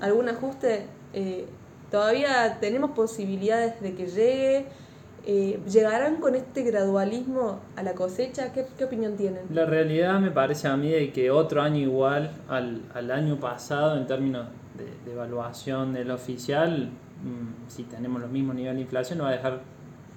algún 0.00 0.28
ajuste? 0.28 0.86
Eh, 1.12 1.46
¿Todavía 1.90 2.58
tenemos 2.60 2.92
posibilidades 2.92 3.80
de 3.80 3.94
que 3.94 4.06
llegue? 4.06 4.66
¿Llegarán 5.24 6.16
con 6.16 6.34
este 6.34 6.62
gradualismo 6.62 7.60
a 7.76 7.82
la 7.82 7.94
cosecha? 7.94 8.52
¿Qué, 8.52 8.66
¿Qué, 8.76 8.84
opinión 8.84 9.16
tienen? 9.16 9.42
La 9.50 9.66
realidad 9.66 10.18
me 10.18 10.30
parece 10.30 10.68
a 10.68 10.76
mí 10.76 10.90
de 10.90 11.12
que 11.12 11.30
otro 11.30 11.62
año 11.62 11.78
igual 11.78 12.32
al, 12.48 12.82
al 12.94 13.10
año 13.10 13.38
pasado 13.38 13.96
en 13.96 14.06
términos 14.06 14.46
de, 14.76 14.86
de 15.04 15.12
evaluación 15.12 15.92
del 15.92 16.10
oficial, 16.10 16.90
mm, 17.22 17.68
si 17.70 17.84
tenemos 17.84 18.20
los 18.20 18.30
mismos 18.30 18.56
niveles 18.56 18.76
de 18.76 18.82
inflación, 18.82 19.18
no 19.18 19.24
va 19.24 19.30
a 19.30 19.34
dejar 19.34 19.60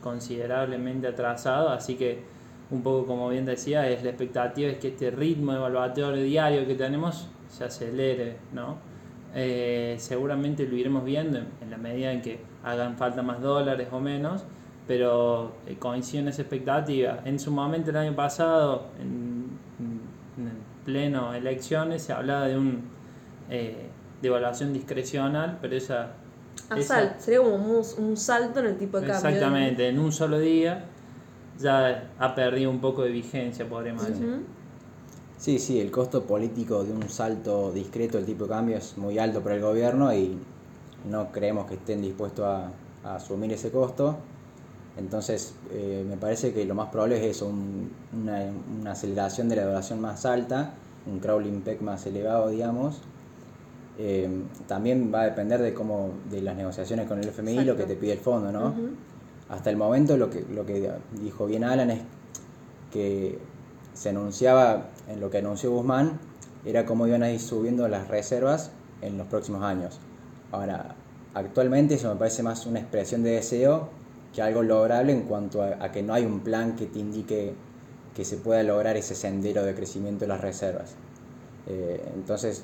considerablemente 0.02 1.08
atrasado, 1.08 1.70
así 1.70 1.96
que 1.96 2.36
un 2.72 2.82
poco 2.82 3.06
como 3.06 3.30
bien 3.30 3.46
decía, 3.46 3.90
es 3.90 4.04
la 4.04 4.10
expectativa 4.10 4.70
es 4.70 4.78
que 4.78 4.90
este 4.90 5.12
ritmo 5.12 5.54
evaluatorio 5.54 6.22
diario 6.24 6.66
que 6.66 6.76
tenemos 6.76 7.28
se 7.50 7.64
acelere, 7.64 8.38
¿no? 8.54 8.78
Eh, 9.34 9.96
seguramente 10.00 10.66
lo 10.66 10.76
iremos 10.76 11.04
viendo 11.04 11.40
en, 11.40 11.70
la 11.70 11.78
medida 11.78 12.12
en 12.12 12.22
que 12.22 12.40
hagan 12.64 12.98
falta 12.98 13.22
más 13.22 13.42
dólares 13.42 13.90
o 13.92 14.00
menos, 14.00 14.46
pero 14.88 15.54
eh, 15.68 15.76
coincide 15.78 16.22
en 16.22 16.28
esa 16.30 16.42
expectativa. 16.44 17.22
En 17.26 17.40
su 17.40 17.52
momento 17.52 17.90
el 17.90 17.98
año 17.98 18.16
pasado, 18.16 18.88
en, 19.00 19.46
pleno 20.86 21.34
elecciones, 21.34 22.04
se 22.04 22.14
hablaba 22.14 22.48
de 22.48 22.58
un 22.58 22.84
eh, 23.50 23.88
de 24.22 24.28
evaluación 24.28 24.72
discrecional, 24.74 25.58
pero 25.62 25.76
esa 25.76 26.14
sería 27.20 27.40
como 27.40 27.56
un, 27.56 28.18
salto 28.18 28.60
en 28.60 28.68
el 28.68 28.78
tipo 28.78 29.00
de 29.00 29.08
cambio. 29.08 29.30
Exactamente, 29.30 29.90
en 29.90 30.00
un 30.00 30.12
solo 30.12 30.40
día 30.40 30.86
ya 31.60 32.10
ha 32.20 32.36
perdido 32.36 32.70
un 32.70 32.80
poco 32.80 33.04
de 33.04 33.12
vigencia, 33.12 33.68
podríamos 33.68 34.08
decir. 34.08 34.42
Sí, 35.38 35.60
sí, 35.60 35.80
el 35.80 35.92
costo 35.92 36.24
político 36.24 36.84
de 36.84 36.94
un 36.94 37.10
salto 37.10 37.72
discreto 37.72 38.18
del 38.18 38.26
tipo 38.26 38.46
de 38.46 38.50
cambio 38.50 38.78
es 38.78 38.98
muy 38.98 39.20
alto 39.20 39.42
para 39.42 39.56
el 39.56 39.62
gobierno 39.62 40.14
y 40.14 40.38
no 41.10 41.32
creemos 41.32 41.68
que 41.68 41.76
estén 41.76 42.02
dispuestos 42.02 42.46
a, 42.46 42.72
asumir 43.16 43.52
ese 43.54 43.70
costo. 43.70 44.18
Entonces, 44.98 45.56
eh, 45.72 46.06
me 46.08 46.16
parece 46.16 46.54
que 46.54 46.64
lo 46.66 46.74
más 46.74 46.90
probable 46.90 47.18
es 47.18 47.36
eso, 47.36 47.48
una, 47.48 48.42
una, 48.80 48.92
aceleración 48.92 49.50
de 49.50 49.58
la 49.58 49.66
duración 49.66 50.00
más 50.00 50.26
alta, 50.26 50.74
un 51.06 51.20
crawling 51.20 51.62
peak 51.62 51.82
más 51.82 52.06
elevado, 52.06 52.50
digamos, 52.50 53.02
eh, 53.98 54.30
también 54.68 55.12
va 55.14 55.22
a 55.22 55.26
depender 55.26 55.62
de 55.62 55.74
cómo 55.74 56.12
de 56.30 56.42
las 56.42 56.56
negociaciones 56.56 57.08
con 57.08 57.20
el 57.20 57.28
FMI 57.28 57.64
lo 57.64 57.76
que 57.76 57.84
te 57.84 57.96
pide 57.96 58.14
el 58.14 58.20
fondo, 58.20 58.52
¿no? 58.52 58.74
Hasta 59.50 59.70
el 59.70 59.78
momento 59.78 60.18
lo 60.18 60.30
que, 60.30 60.42
lo 60.42 60.66
que 60.66 60.92
dijo 61.22 61.46
bien 61.46 61.64
Alan 61.64 61.92
es 61.92 62.02
que 62.92 63.38
se 63.94 64.10
anunciaba, 64.10 64.88
en 65.08 65.20
lo 65.20 65.30
que 65.30 65.38
anunció 65.38 65.72
Guzmán, 65.72 66.20
era 66.66 66.86
cómo 66.86 67.06
iban 67.08 67.24
a 67.24 67.32
ir 67.32 67.40
subiendo 67.40 67.88
las 67.88 68.08
reservas 68.08 68.72
en 69.02 69.18
los 69.18 69.28
próximos 69.28 69.64
años. 69.64 70.00
Ahora, 70.52 70.96
actualmente 71.34 71.96
eso 71.96 72.10
me 72.10 72.20
parece 72.20 72.44
más 72.44 72.66
una 72.66 72.80
expresión 72.80 73.24
de 73.24 73.32
deseo 73.32 73.90
que 74.36 74.42
algo 74.42 74.62
lograble 74.62 75.14
en 75.14 75.22
cuanto 75.22 75.64
a, 75.64 75.92
que 75.94 76.04
no 76.04 76.14
hay 76.14 76.26
un 76.26 76.42
plan 76.42 76.76
que 76.76 76.88
te 76.88 77.00
indique 77.00 77.54
que 78.14 78.26
se 78.26 78.36
pueda 78.36 78.62
lograr 78.64 78.98
ese 78.98 79.16
sendero 79.16 79.64
de 79.64 79.74
crecimiento 79.74 80.26
de 80.26 80.28
las 80.28 80.42
reservas. 80.42 80.96
Eh, 81.68 82.04
entonces, 82.14 82.64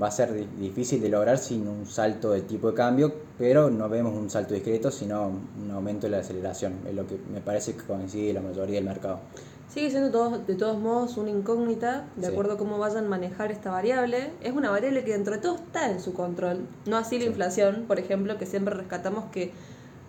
va 0.00 0.08
a 0.08 0.10
ser 0.10 0.34
difícil 0.58 1.00
de 1.00 1.08
lograr 1.08 1.38
sin 1.38 1.68
un 1.68 1.86
salto 1.86 2.32
de 2.32 2.42
tipo 2.42 2.68
de 2.70 2.74
cambio, 2.74 3.14
pero 3.38 3.70
no 3.70 3.88
vemos 3.88 4.14
un 4.14 4.28
salto 4.28 4.54
discreto, 4.54 4.90
sino 4.90 5.28
un 5.28 5.70
aumento 5.70 6.06
de 6.06 6.10
la 6.10 6.18
aceleración, 6.18 6.74
es 6.86 6.94
lo 6.94 7.06
que 7.06 7.16
me 7.32 7.40
parece 7.40 7.74
que 7.74 7.84
coincide 7.84 8.32
la 8.32 8.40
mayoría 8.40 8.76
del 8.76 8.84
mercado. 8.84 9.20
Sigue 9.68 9.90
siendo 9.90 10.38
de 10.38 10.54
todos 10.54 10.78
modos 10.78 11.16
una 11.16 11.30
incógnita, 11.30 12.06
de 12.16 12.26
acuerdo 12.26 12.54
a 12.54 12.56
cómo 12.56 12.78
vayan 12.78 13.06
a 13.06 13.08
manejar 13.08 13.50
esta 13.50 13.70
variable. 13.70 14.30
Es 14.40 14.52
una 14.52 14.70
variable 14.70 15.04
que 15.04 15.12
dentro 15.12 15.34
de 15.34 15.40
todo 15.40 15.56
está 15.56 15.90
en 15.90 16.00
su 16.00 16.12
control, 16.12 16.66
no 16.86 16.96
así 16.96 17.18
la 17.18 17.24
inflación, 17.24 17.84
por 17.86 17.98
ejemplo, 17.98 18.38
que 18.38 18.46
siempre 18.46 18.74
rescatamos 18.74 19.24
que 19.32 19.52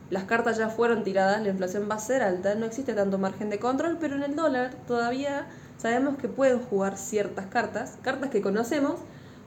las 0.10 0.24
cartas 0.24 0.58
ya 0.58 0.70
fueron 0.70 1.04
tiradas, 1.04 1.42
la 1.42 1.50
inflación 1.50 1.88
va 1.90 1.96
a 1.96 2.00
ser 2.00 2.24
alta, 2.24 2.56
no 2.56 2.66
existe 2.66 2.94
tanto 2.94 3.18
margen 3.18 3.50
de 3.50 3.60
control, 3.60 3.98
pero 4.00 4.16
en 4.16 4.24
el 4.24 4.36
dólar 4.36 4.74
todavía 4.88 5.48
sabemos 5.78 6.18
que 6.18 6.30
pueden 6.30 6.60
jugar 6.60 6.98
ciertas 6.98 7.48
cartas, 7.48 7.98
cartas 8.02 8.30
que 8.30 8.42
conocemos, 8.42 8.96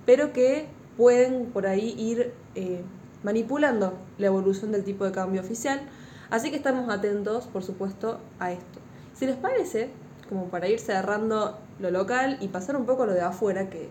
pero 0.04 0.32
que 0.32 0.68
pueden 0.96 1.46
por 1.46 1.66
ahí 1.66 1.94
ir 1.98 2.34
eh, 2.54 2.82
manipulando 3.22 3.94
la 4.18 4.26
evolución 4.26 4.70
del 4.72 4.84
tipo 4.84 5.04
de 5.04 5.12
cambio 5.12 5.40
oficial. 5.40 5.80
Así 6.28 6.50
que 6.50 6.56
estamos 6.56 6.90
atentos, 6.90 7.46
por 7.46 7.62
supuesto, 7.62 8.20
a 8.38 8.52
esto. 8.52 8.80
Si 9.14 9.26
les 9.26 9.36
parece, 9.36 9.90
como 10.28 10.48
para 10.48 10.68
ir 10.68 10.78
cerrando 10.78 11.58
lo 11.78 11.90
local 11.90 12.36
y 12.40 12.48
pasar 12.48 12.76
un 12.76 12.84
poco 12.84 13.06
lo 13.06 13.12
de 13.12 13.22
afuera, 13.22 13.68
que, 13.70 13.88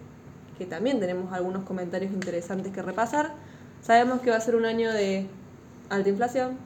que 0.57 0.65
también 0.65 0.99
tenemos 0.99 1.33
algunos 1.33 1.63
comentarios 1.63 2.13
interesantes 2.13 2.71
que 2.71 2.81
repasar, 2.81 3.33
sabemos 3.81 4.21
que 4.21 4.29
va 4.29 4.37
a 4.37 4.41
ser 4.41 4.55
un 4.55 4.65
año 4.65 4.91
de 4.91 5.27
alta 5.89 6.09
inflación, 6.09 6.57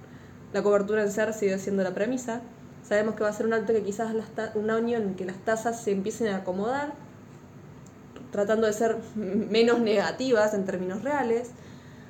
la 0.53 0.61
cobertura 0.61 1.01
en 1.01 1.11
ser 1.11 1.33
sigue 1.33 1.57
siendo 1.57 1.83
la 1.83 1.93
premisa, 1.93 2.41
sabemos 2.87 3.15
que 3.15 3.23
va 3.23 3.29
a 3.29 3.33
ser 3.33 3.45
un 3.45 3.53
alto 3.53 3.73
que 3.73 3.83
quizás 3.83 4.13
un 4.55 4.69
año 4.69 4.97
en 4.97 5.15
que 5.15 5.25
las 5.25 5.37
tasas 5.37 5.81
se 5.81 5.91
empiecen 5.91 6.27
a 6.27 6.37
acomodar, 6.37 6.93
tratando 8.31 8.67
de 8.67 8.73
ser 8.73 8.97
menos 9.15 9.79
negativas 9.79 10.53
en 10.53 10.65
términos 10.65 11.03
reales. 11.03 11.51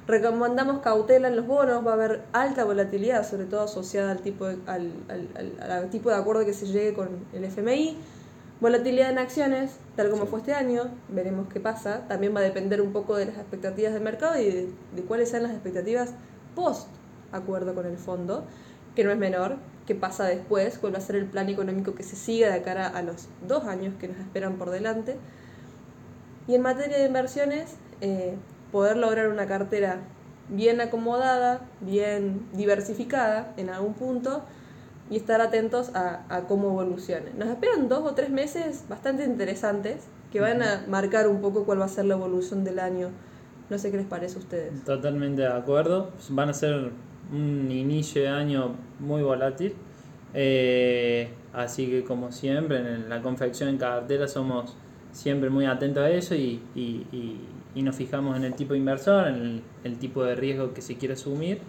Recomendamos 0.06 0.80
cautela 0.80 1.30
en 1.30 1.38
los 1.38 1.48
bonos, 1.48 1.86
va 1.86 1.92
a 1.92 1.94
haber 1.94 2.24
alta 2.34 2.66
volatilidad, 2.66 3.26
sobre 3.26 3.46
todo 3.46 3.62
asociada 3.62 4.12
al 4.12 4.20
tipo 4.20 4.46
de, 4.46 4.58
al, 4.68 4.92
al, 5.62 5.90
tipo 5.90 6.10
de 6.10 6.16
acuerdo 6.18 6.46
que 6.46 6.54
se 6.54 6.66
llegue 6.66 6.94
con 6.94 7.08
el 7.32 7.46
FMI. 7.46 7.98
Volatilidad 8.60 9.12
en 9.12 9.18
acciones, 9.18 9.78
tal 9.96 10.10
como 10.10 10.26
fue 10.26 10.40
este 10.40 10.54
año, 10.54 10.90
veremos 11.08 11.48
qué 11.54 11.62
pasa. 11.62 12.06
También 12.10 12.36
va 12.36 12.42
a 12.42 12.44
depender 12.44 12.82
un 12.82 12.92
poco 12.92 13.16
de 13.16 13.28
las 13.28 13.38
expectativas 13.38 13.94
del 13.94 14.04
mercado 14.04 14.38
y 14.38 14.68
de, 14.94 15.04
cuáles 15.08 15.30
sean 15.30 15.44
las 15.44 15.54
expectativas 15.54 16.12
post 16.54 16.90
acuerdo 17.34 17.74
con 17.74 17.86
el 17.86 17.98
fondo, 17.98 18.46
que 18.96 19.04
no 19.04 19.12
es 19.12 19.18
menor, 19.18 19.58
que 19.86 19.96
pasa 19.96 20.26
después, 20.26 20.78
cuál 20.78 20.94
va 20.94 21.00
a 21.00 21.02
ser 21.02 21.16
el 21.18 21.26
plan 21.26 21.50
económico 21.50 21.94
que 21.94 22.04
se 22.04 22.16
siga 22.16 22.52
de 22.52 22.62
cara 22.62 22.88
a 22.88 23.02
los 23.02 23.28
dos 23.48 23.66
años 23.66 23.94
que 24.00 24.08
nos 24.08 24.18
esperan 24.18 24.56
por 24.58 24.70
delante. 24.70 25.18
Y 26.48 26.56
en 26.56 26.62
materia 26.62 26.98
de 26.98 27.06
inversiones, 27.06 27.76
eh, 28.02 28.36
poder 28.72 28.98
lograr 28.98 29.28
una 29.30 29.46
cartera 29.48 30.00
bien 30.50 30.82
acomodada, 30.82 31.62
bien 31.82 32.48
diversificada 32.54 33.54
en 33.58 33.70
algún 33.70 33.94
punto 33.94 34.44
y 35.10 35.18
estar 35.18 35.42
atentos 35.42 35.96
a, 35.96 36.24
a 36.30 36.42
cómo 36.48 36.70
evolucione. 36.70 37.32
Nos 37.38 37.50
esperan 37.50 37.88
dos 37.88 38.04
o 38.04 38.14
tres 38.14 38.30
meses 38.30 38.86
bastante 38.90 39.24
interesantes 39.26 40.06
que 40.32 40.40
van 40.40 40.64
a 40.64 40.86
marcar 40.88 41.28
un 41.28 41.42
poco 41.42 41.66
cuál 41.66 41.80
va 41.80 41.86
a 41.86 41.90
ser 41.90 42.06
la 42.06 42.16
evolución 42.16 42.64
del 42.64 42.80
año. 42.80 43.10
No 43.70 43.78
sé 43.78 43.92
qué 43.92 43.98
les 43.98 44.06
parece 44.06 44.36
a 44.36 44.40
ustedes. 44.40 44.84
Totalmente 44.84 45.44
de 45.44 45.48
acuerdo. 45.48 46.12
Van 46.30 46.50
a 46.50 46.54
ser 46.54 46.92
un 47.32 47.72
inicio 47.72 48.22
de 48.22 48.30
año 48.30 48.76
muy 49.00 49.22
volátil. 49.22 49.74
Eh, 50.34 51.30
así 51.54 51.88
que 51.88 52.04
como 52.04 52.32
siempre 52.32 52.78
en 52.78 53.08
la 53.08 53.22
confección 53.22 53.70
en 53.70 53.78
cartera 53.78 54.28
somos 54.28 54.76
siempre 55.12 55.52
muy 55.52 55.66
atentos 55.66 56.04
a 56.04 56.10
eso 56.10 56.34
y, 56.36 56.60
nos 57.76 57.96
fijamos 57.96 58.38
en 58.38 58.44
el 58.44 58.56
tipo 58.56 58.74
de 58.74 58.80
inversor, 58.80 59.28
en 59.28 59.62
el, 59.84 59.98
tipo 59.98 60.24
de 60.24 60.36
riesgo 60.36 60.74
que 60.74 60.82
se 60.82 60.98
quiere 60.98 61.14
asumir. 61.14 61.60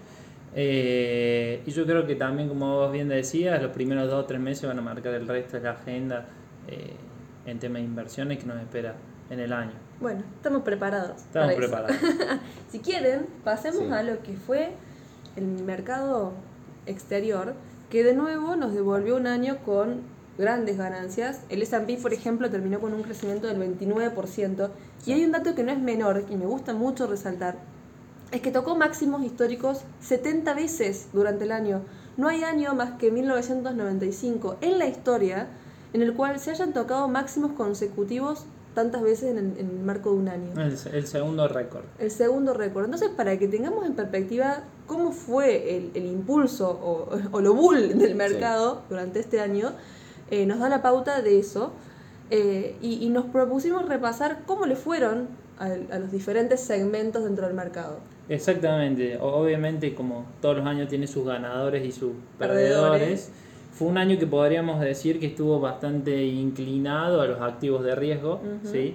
Eh, 0.56 1.62
y 1.66 1.70
yo 1.70 1.84
creo 1.84 2.06
que 2.06 2.14
también, 2.14 2.48
como 2.48 2.76
vos 2.76 2.92
bien 2.92 3.08
decías, 3.08 3.60
los 3.60 3.72
primeros 3.72 4.08
dos 4.08 4.24
o 4.24 4.26
tres 4.26 4.40
meses 4.40 4.68
van 4.68 4.78
a 4.78 4.82
marcar 4.82 5.14
el 5.14 5.26
resto 5.26 5.56
de 5.56 5.64
la 5.64 5.72
agenda 5.72 6.26
eh, 6.68 6.94
en 7.46 7.58
temas 7.58 7.82
de 7.82 7.86
inversiones 7.86 8.38
que 8.38 8.46
nos 8.46 8.60
espera 8.60 8.94
en 9.30 9.40
el 9.40 9.52
año. 9.52 9.72
Bueno, 10.00 10.22
estamos 10.36 10.62
preparados. 10.62 11.22
Estamos 11.22 11.54
preparados. 11.54 11.96
si 12.68 12.78
quieren, 12.80 13.26
pasemos 13.42 13.90
a 13.90 14.02
lo 14.02 14.22
que 14.22 14.34
fue 14.34 14.72
el 15.36 15.44
mercado 15.64 16.32
exterior, 16.86 17.54
que 17.90 18.04
de 18.04 18.14
nuevo 18.14 18.56
nos 18.56 18.74
devolvió 18.74 19.16
un 19.16 19.26
año 19.26 19.58
con 19.64 20.02
grandes 20.38 20.76
ganancias. 20.76 21.40
El 21.48 21.62
S&P, 21.62 21.96
por 21.98 22.12
ejemplo, 22.12 22.50
terminó 22.50 22.80
con 22.80 22.92
un 22.94 23.02
crecimiento 23.02 23.46
del 23.46 23.58
29%. 23.58 24.70
Y 25.06 25.12
hay 25.12 25.24
un 25.24 25.32
dato 25.32 25.54
que 25.54 25.62
no 25.62 25.72
es 25.72 25.78
menor 25.78 26.24
y 26.28 26.36
me 26.36 26.46
gusta 26.46 26.74
mucho 26.74 27.06
resaltar. 27.06 27.56
Es 28.32 28.40
que 28.40 28.50
tocó 28.50 28.74
máximos 28.74 29.22
históricos 29.22 29.82
70 30.00 30.54
veces 30.54 31.08
durante 31.12 31.44
el 31.44 31.52
año. 31.52 31.82
No 32.16 32.28
hay 32.28 32.42
año 32.42 32.74
más 32.74 32.92
que 32.92 33.10
1995 33.10 34.56
en 34.60 34.78
la 34.78 34.86
historia 34.86 35.48
en 35.92 36.02
el 36.02 36.14
cual 36.14 36.40
se 36.40 36.50
hayan 36.50 36.72
tocado 36.72 37.06
máximos 37.08 37.52
consecutivos 37.52 38.46
tantas 38.74 39.02
veces 39.02 39.30
en 39.30 39.38
el, 39.38 39.84
marco 39.84 40.10
de 40.10 40.16
un 40.16 40.28
año. 40.28 40.52
El, 40.60 41.06
segundo 41.06 41.48
récord. 41.48 41.84
El 41.98 42.10
segundo 42.10 42.52
récord. 42.52 42.84
Entonces, 42.84 43.08
para 43.16 43.38
que 43.38 43.48
tengamos 43.48 43.86
en 43.86 43.94
perspectiva 43.94 44.64
cómo 44.86 45.12
fue 45.12 45.90
el, 45.94 46.06
impulso 46.06 46.68
o, 47.32 47.40
lo 47.40 47.54
bull 47.54 47.98
del 47.98 48.14
mercado 48.14 48.82
durante 48.88 49.20
este 49.20 49.40
año, 49.40 49.72
eh, 50.30 50.44
nos 50.44 50.58
da 50.58 50.68
la 50.68 50.82
pauta 50.82 51.22
de 51.22 51.38
eso. 51.38 51.72
Eh, 52.30 52.76
y, 52.80 53.08
nos 53.10 53.26
propusimos 53.26 53.86
repasar 53.86 54.40
cómo 54.46 54.66
le 54.66 54.76
fueron 54.76 55.28
a, 55.58 55.68
los 55.98 56.10
diferentes 56.10 56.60
segmentos 56.60 57.22
dentro 57.22 57.46
del 57.46 57.54
mercado. 57.54 57.98
Exactamente. 58.28 59.18
Obviamente, 59.20 59.94
como 59.94 60.24
todos 60.40 60.56
los 60.56 60.66
años, 60.66 60.88
tiene 60.88 61.06
sus 61.06 61.24
ganadores 61.24 61.84
y 61.84 61.92
sus 61.92 62.12
perdedores 62.38 63.30
fue 63.74 63.88
un 63.88 63.98
año 63.98 64.18
que 64.18 64.26
podríamos 64.26 64.80
decir 64.80 65.18
que 65.18 65.26
estuvo 65.26 65.58
bastante 65.58 66.24
inclinado 66.24 67.20
a 67.20 67.26
los 67.26 67.40
activos 67.40 67.82
de 67.82 67.96
riesgo, 67.96 68.40
¿sí? 68.62 68.94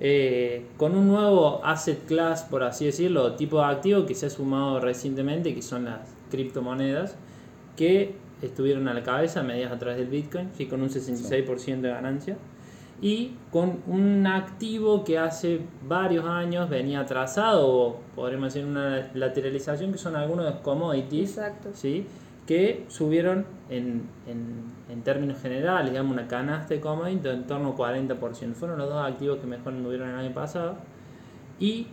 Eh, 0.00 0.66
con 0.76 0.94
un 0.94 1.08
nuevo 1.08 1.64
asset 1.64 2.04
class, 2.06 2.42
por 2.42 2.62
así 2.62 2.84
decirlo, 2.84 3.34
tipo 3.36 3.58
de 3.58 3.64
activo 3.64 4.04
que 4.04 4.14
se 4.14 4.26
ha 4.26 4.30
sumado 4.30 4.80
recientemente, 4.80 5.54
que 5.54 5.62
son 5.62 5.86
las 5.86 6.14
criptomonedas, 6.30 7.16
que 7.74 8.16
estuvieron 8.42 8.86
a 8.86 8.94
la 8.94 9.02
cabeza 9.02 9.42
medidas 9.42 9.72
a 9.72 9.78
través 9.78 9.98
del 9.98 10.08
Bitcoin, 10.08 10.50
sí, 10.56 10.66
con 10.66 10.82
un 10.82 10.90
66% 10.90 11.80
de 11.80 11.88
ganancia, 11.88 12.36
y 13.00 13.32
con 13.50 13.78
un 13.86 14.26
activo 14.26 15.04
que 15.04 15.18
hace 15.18 15.60
varios 15.88 16.26
años 16.26 16.68
venía 16.68 17.00
atrasado, 17.00 17.66
o 17.66 18.00
podríamos 18.14 18.52
decir 18.52 18.68
una 18.68 19.10
lateralización, 19.14 19.90
que 19.90 19.98
son 19.98 20.16
algunos 20.16 20.44
de 20.44 20.50
los 20.50 20.60
commodities, 20.60 21.30
Exacto. 21.30 21.70
¿sí? 21.72 22.06
Que 22.48 22.86
subieron 22.88 23.44
en, 23.68 24.08
en, 24.26 25.02
términos 25.02 25.38
generales, 25.42 25.90
digamos, 25.90 26.12
una 26.12 26.26
canasta 26.26 26.72
de 26.72 26.80
commodity 26.80 27.28
en 27.28 27.46
torno 27.46 27.76
al 27.78 28.06
40%. 28.08 28.54
Fueron 28.54 28.78
los 28.78 28.88
dos 28.88 29.06
activos 29.06 29.38
que 29.38 29.46
mejor 29.46 29.74
anduvieron 29.74 30.08
el 30.08 30.16
año 30.16 30.34
pasado. 30.34 30.76
Y 31.60 31.88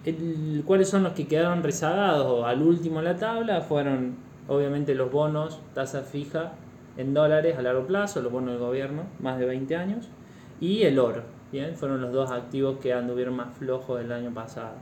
cuáles 0.65 0.88
son 0.88 1.04
los 1.04 1.12
que 1.12 1.28
quedaron 1.28 1.62
rezagados 1.62 2.46
al 2.46 2.62
último 2.62 3.00
en 3.00 3.06
la 3.06 3.18
tabla 3.18 3.62
fueron 3.62 4.15
obviamente 4.48 4.96
los 4.96 5.12
bonos, 5.12 5.60
tasa 5.74 6.04
fija 6.04 6.54
en 6.96 7.13
dólares 7.13 7.58
a 7.58 7.62
largo 7.62 7.86
plazo, 7.86 8.22
los 8.22 8.32
bonos 8.32 8.52
del 8.52 8.60
gobierno, 8.60 9.04
más 9.20 9.38
de 9.38 9.46
20 9.48 9.76
años, 9.76 10.08
y 10.62 10.84
el 10.84 11.00
oro. 11.00 11.24
Bien, 11.52 11.76
fueron 11.76 12.00
los 12.00 12.13
dos 12.13 12.32
activos 12.32 12.78
que 12.80 12.94
anduvieron 12.94 13.36
más 13.36 13.58
flojos 13.58 14.00
el 14.00 14.12
año 14.13 14.34
pasado. 14.34 14.76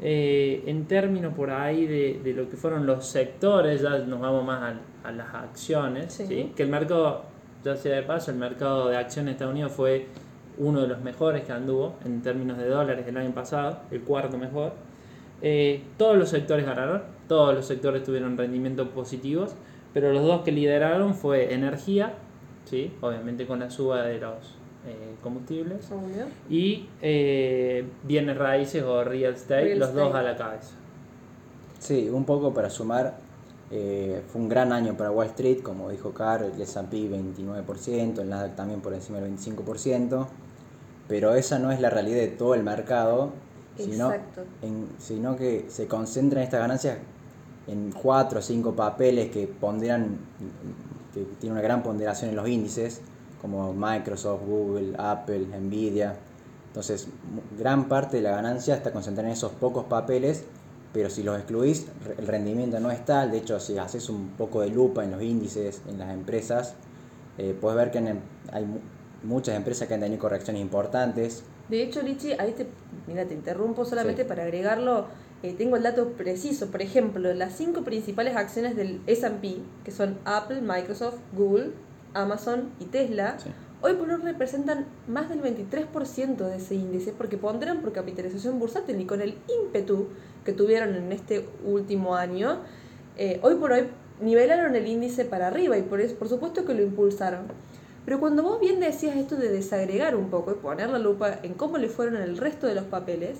Eh, 0.00 0.62
en 0.66 0.86
términos 0.86 1.34
por 1.34 1.50
ahí 1.50 1.86
de, 1.86 2.20
de, 2.22 2.32
lo 2.32 2.48
que 2.48 2.56
fueron 2.56 2.86
los 2.86 3.04
sectores, 3.06 3.82
ya 3.82 3.98
nos 3.98 4.20
vamos 4.20 4.44
más 4.44 4.62
a, 4.62 5.08
a 5.08 5.12
las 5.12 5.34
acciones, 5.34 6.12
sí. 6.12 6.52
que 6.54 6.62
el 6.62 6.68
mercado, 6.68 7.24
ya 7.64 7.76
sea 7.76 7.96
de 7.96 8.02
paso, 8.02 8.30
el 8.30 8.36
mercado 8.36 8.88
de 8.88 8.96
acciones 8.96 9.26
de 9.26 9.32
Estados 9.32 9.52
Unidos 9.52 9.72
fue 9.72 10.06
uno 10.58 10.82
de 10.82 10.88
los 10.88 11.00
mejores 11.00 11.44
que 11.44 11.52
anduvo 11.52 11.96
en 12.04 12.22
términos 12.22 12.58
de 12.58 12.68
dólares 12.68 13.06
el 13.08 13.16
año 13.16 13.32
pasado, 13.32 13.80
el 13.90 14.02
cuarto 14.02 14.38
mejor. 14.38 14.72
Eh, 15.42 15.82
todos 15.96 16.16
los 16.16 16.28
sectores 16.28 16.66
ganaron, 16.66 17.02
todos 17.26 17.54
los 17.54 17.66
sectores 17.66 18.04
tuvieron 18.04 18.36
rendimientos 18.36 18.88
positivos, 18.88 19.54
pero 19.94 20.12
los 20.12 20.22
dos 20.22 20.42
que 20.42 20.52
lideraron 20.52 21.14
fue 21.14 21.54
energía, 21.54 22.14
¿sí? 22.64 22.92
obviamente 23.00 23.46
con 23.46 23.60
la 23.60 23.70
suba 23.70 24.02
de 24.02 24.18
los 24.18 24.57
eh, 24.88 25.14
combustibles. 25.22 25.88
Y 26.48 26.88
eh, 27.02 27.84
bienes 28.04 28.36
raíces 28.36 28.82
o 28.82 29.04
real 29.04 29.34
estate, 29.34 29.76
los 29.76 29.94
dos 29.94 30.14
a 30.14 30.22
la 30.22 30.36
cabeza. 30.36 30.70
Sí, 31.78 32.08
un 32.08 32.24
poco 32.24 32.52
para 32.52 32.70
sumar, 32.70 33.18
eh, 33.70 34.22
fue 34.28 34.40
un 34.40 34.48
gran 34.48 34.72
año 34.72 34.96
para 34.96 35.10
Wall 35.10 35.26
Street, 35.28 35.60
como 35.62 35.90
dijo 35.90 36.12
Carl, 36.12 36.52
el 36.54 36.60
S&P 36.60 37.10
29%, 37.10 38.20
el 38.20 38.28
Nasdaq 38.28 38.56
también 38.56 38.80
por 38.80 38.94
encima 38.94 39.20
del 39.20 39.36
25%, 39.36 40.26
pero 41.06 41.34
esa 41.34 41.58
no 41.58 41.70
es 41.70 41.80
la 41.80 41.90
realidad 41.90 42.18
de 42.18 42.28
todo 42.28 42.54
el 42.54 42.62
mercado, 42.62 43.32
sino, 43.76 44.12
en, 44.62 44.88
sino 44.98 45.36
que 45.36 45.66
se 45.68 45.86
concentran 45.86 46.42
estas 46.42 46.60
ganancias 46.60 46.98
en 47.68 47.92
cuatro 47.92 48.40
o 48.40 48.42
cinco 48.42 48.74
papeles 48.74 49.30
que 49.30 49.46
ponderan, 49.46 50.18
que 51.14 51.24
tienen 51.38 51.52
una 51.52 51.62
gran 51.62 51.82
ponderación 51.82 52.30
en 52.30 52.36
los 52.36 52.48
índices, 52.48 53.02
como 53.40 53.72
Microsoft, 53.72 54.42
Google, 54.46 54.94
Apple, 54.98 55.46
Nvidia. 55.60 56.16
Entonces, 56.68 57.08
gran 57.58 57.88
parte 57.88 58.18
de 58.18 58.22
la 58.22 58.32
ganancia 58.32 58.74
está 58.74 58.92
concentrada 58.92 59.28
en 59.28 59.34
esos 59.34 59.52
pocos 59.52 59.84
papeles, 59.84 60.44
pero 60.92 61.10
si 61.10 61.22
los 61.22 61.36
excluís, 61.36 61.86
el 62.18 62.26
rendimiento 62.26 62.80
no 62.80 62.90
es 62.90 63.04
tal. 63.04 63.30
De 63.30 63.38
hecho, 63.38 63.58
si 63.60 63.78
haces 63.78 64.08
un 64.08 64.30
poco 64.30 64.60
de 64.60 64.68
lupa 64.68 65.04
en 65.04 65.12
los 65.12 65.22
índices, 65.22 65.82
en 65.88 65.98
las 65.98 66.12
empresas, 66.12 66.74
eh, 67.38 67.56
puedes 67.58 67.76
ver 67.76 67.90
que 67.90 67.98
hay 68.52 68.66
muchas 69.22 69.56
empresas 69.56 69.88
que 69.88 69.94
han 69.94 70.00
tenido 70.00 70.20
correcciones 70.20 70.62
importantes. 70.62 71.42
De 71.68 71.82
hecho, 71.82 72.02
Lichi, 72.02 72.32
ahí 72.32 72.52
te, 72.52 72.66
mira, 73.06 73.26
te 73.26 73.34
interrumpo 73.34 73.84
solamente 73.84 74.24
para 74.24 74.44
agregarlo. 74.44 75.06
Eh, 75.42 75.54
tengo 75.56 75.76
el 75.76 75.82
dato 75.82 76.10
preciso. 76.12 76.68
Por 76.68 76.82
ejemplo, 76.82 77.32
las 77.34 77.54
cinco 77.54 77.82
principales 77.82 78.36
acciones 78.36 78.74
del 78.74 79.00
SP, 79.06 79.62
que 79.84 79.90
son 79.90 80.18
Apple, 80.24 80.60
Microsoft, 80.62 81.18
Google, 81.32 81.72
Amazon 82.14 82.70
y 82.80 82.86
Tesla, 82.86 83.36
hoy 83.80 83.94
por 83.94 84.10
hoy 84.10 84.20
representan 84.22 84.86
más 85.06 85.28
del 85.28 85.42
23% 85.42 86.36
de 86.36 86.56
ese 86.56 86.74
índice 86.74 87.12
porque 87.16 87.36
pondrán 87.36 87.80
por 87.80 87.92
capitalización 87.92 88.58
bursátil 88.58 89.00
y 89.00 89.04
con 89.04 89.20
el 89.20 89.38
ímpetu 89.62 90.08
que 90.44 90.52
tuvieron 90.52 90.94
en 90.94 91.12
este 91.12 91.48
último 91.64 92.14
año, 92.16 92.60
eh, 93.16 93.40
hoy 93.42 93.56
por 93.56 93.72
hoy 93.72 93.88
nivelaron 94.20 94.74
el 94.74 94.86
índice 94.86 95.24
para 95.24 95.48
arriba 95.48 95.78
y 95.78 95.82
por, 95.82 96.00
eso, 96.00 96.16
por 96.16 96.28
supuesto 96.28 96.64
que 96.64 96.74
lo 96.74 96.82
impulsaron. 96.82 97.46
Pero 98.04 98.20
cuando 98.20 98.42
vos 98.42 98.60
bien 98.60 98.80
decías 98.80 99.16
esto 99.16 99.36
de 99.36 99.50
desagregar 99.50 100.16
un 100.16 100.30
poco 100.30 100.52
y 100.52 100.54
poner 100.54 100.88
la 100.88 100.98
lupa 100.98 101.38
en 101.42 101.54
cómo 101.54 101.78
le 101.78 101.88
fueron 101.88 102.16
el 102.16 102.38
resto 102.38 102.66
de 102.66 102.74
los 102.74 102.84
papeles, 102.84 103.38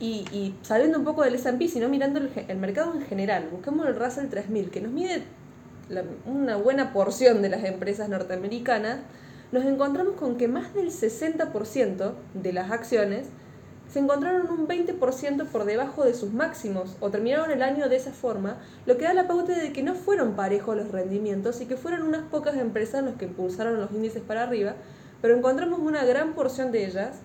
y, 0.00 0.24
y 0.32 0.54
saliendo 0.62 0.98
un 0.98 1.04
poco 1.04 1.22
del 1.22 1.36
S&P, 1.36 1.68
sino 1.68 1.88
mirando 1.88 2.18
el, 2.18 2.30
el 2.48 2.58
mercado 2.58 2.94
en 2.94 3.02
general, 3.02 3.48
buscamos 3.50 3.86
el 3.86 3.96
Russell 3.96 4.26
3000, 4.28 4.70
que 4.70 4.80
nos 4.80 4.92
mide 4.92 5.22
una 6.26 6.56
buena 6.56 6.92
porción 6.92 7.42
de 7.42 7.48
las 7.48 7.64
empresas 7.64 8.08
norteamericanas, 8.08 9.00
nos 9.52 9.64
encontramos 9.64 10.14
con 10.14 10.36
que 10.36 10.48
más 10.48 10.74
del 10.74 10.90
60% 10.90 12.12
de 12.34 12.52
las 12.52 12.70
acciones 12.70 13.26
se 13.88 14.00
encontraron 14.00 14.50
un 14.50 14.66
20% 14.66 15.46
por 15.46 15.64
debajo 15.64 16.04
de 16.04 16.14
sus 16.14 16.32
máximos 16.32 16.96
o 17.00 17.10
terminaron 17.10 17.50
el 17.50 17.62
año 17.62 17.88
de 17.88 17.96
esa 17.96 18.12
forma, 18.12 18.56
lo 18.86 18.96
que 18.96 19.04
da 19.04 19.14
la 19.14 19.28
pauta 19.28 19.52
de 19.52 19.72
que 19.72 19.82
no 19.82 19.94
fueron 19.94 20.34
parejos 20.34 20.76
los 20.76 20.90
rendimientos 20.90 21.60
y 21.60 21.66
que 21.66 21.76
fueron 21.76 22.02
unas 22.02 22.22
pocas 22.22 22.56
empresas 22.56 23.04
los 23.04 23.14
que 23.14 23.26
impulsaron 23.26 23.78
los 23.78 23.92
índices 23.92 24.22
para 24.22 24.42
arriba, 24.42 24.74
pero 25.22 25.36
encontramos 25.36 25.78
una 25.78 26.04
gran 26.04 26.32
porción 26.34 26.72
de 26.72 26.86
ellas 26.86 27.18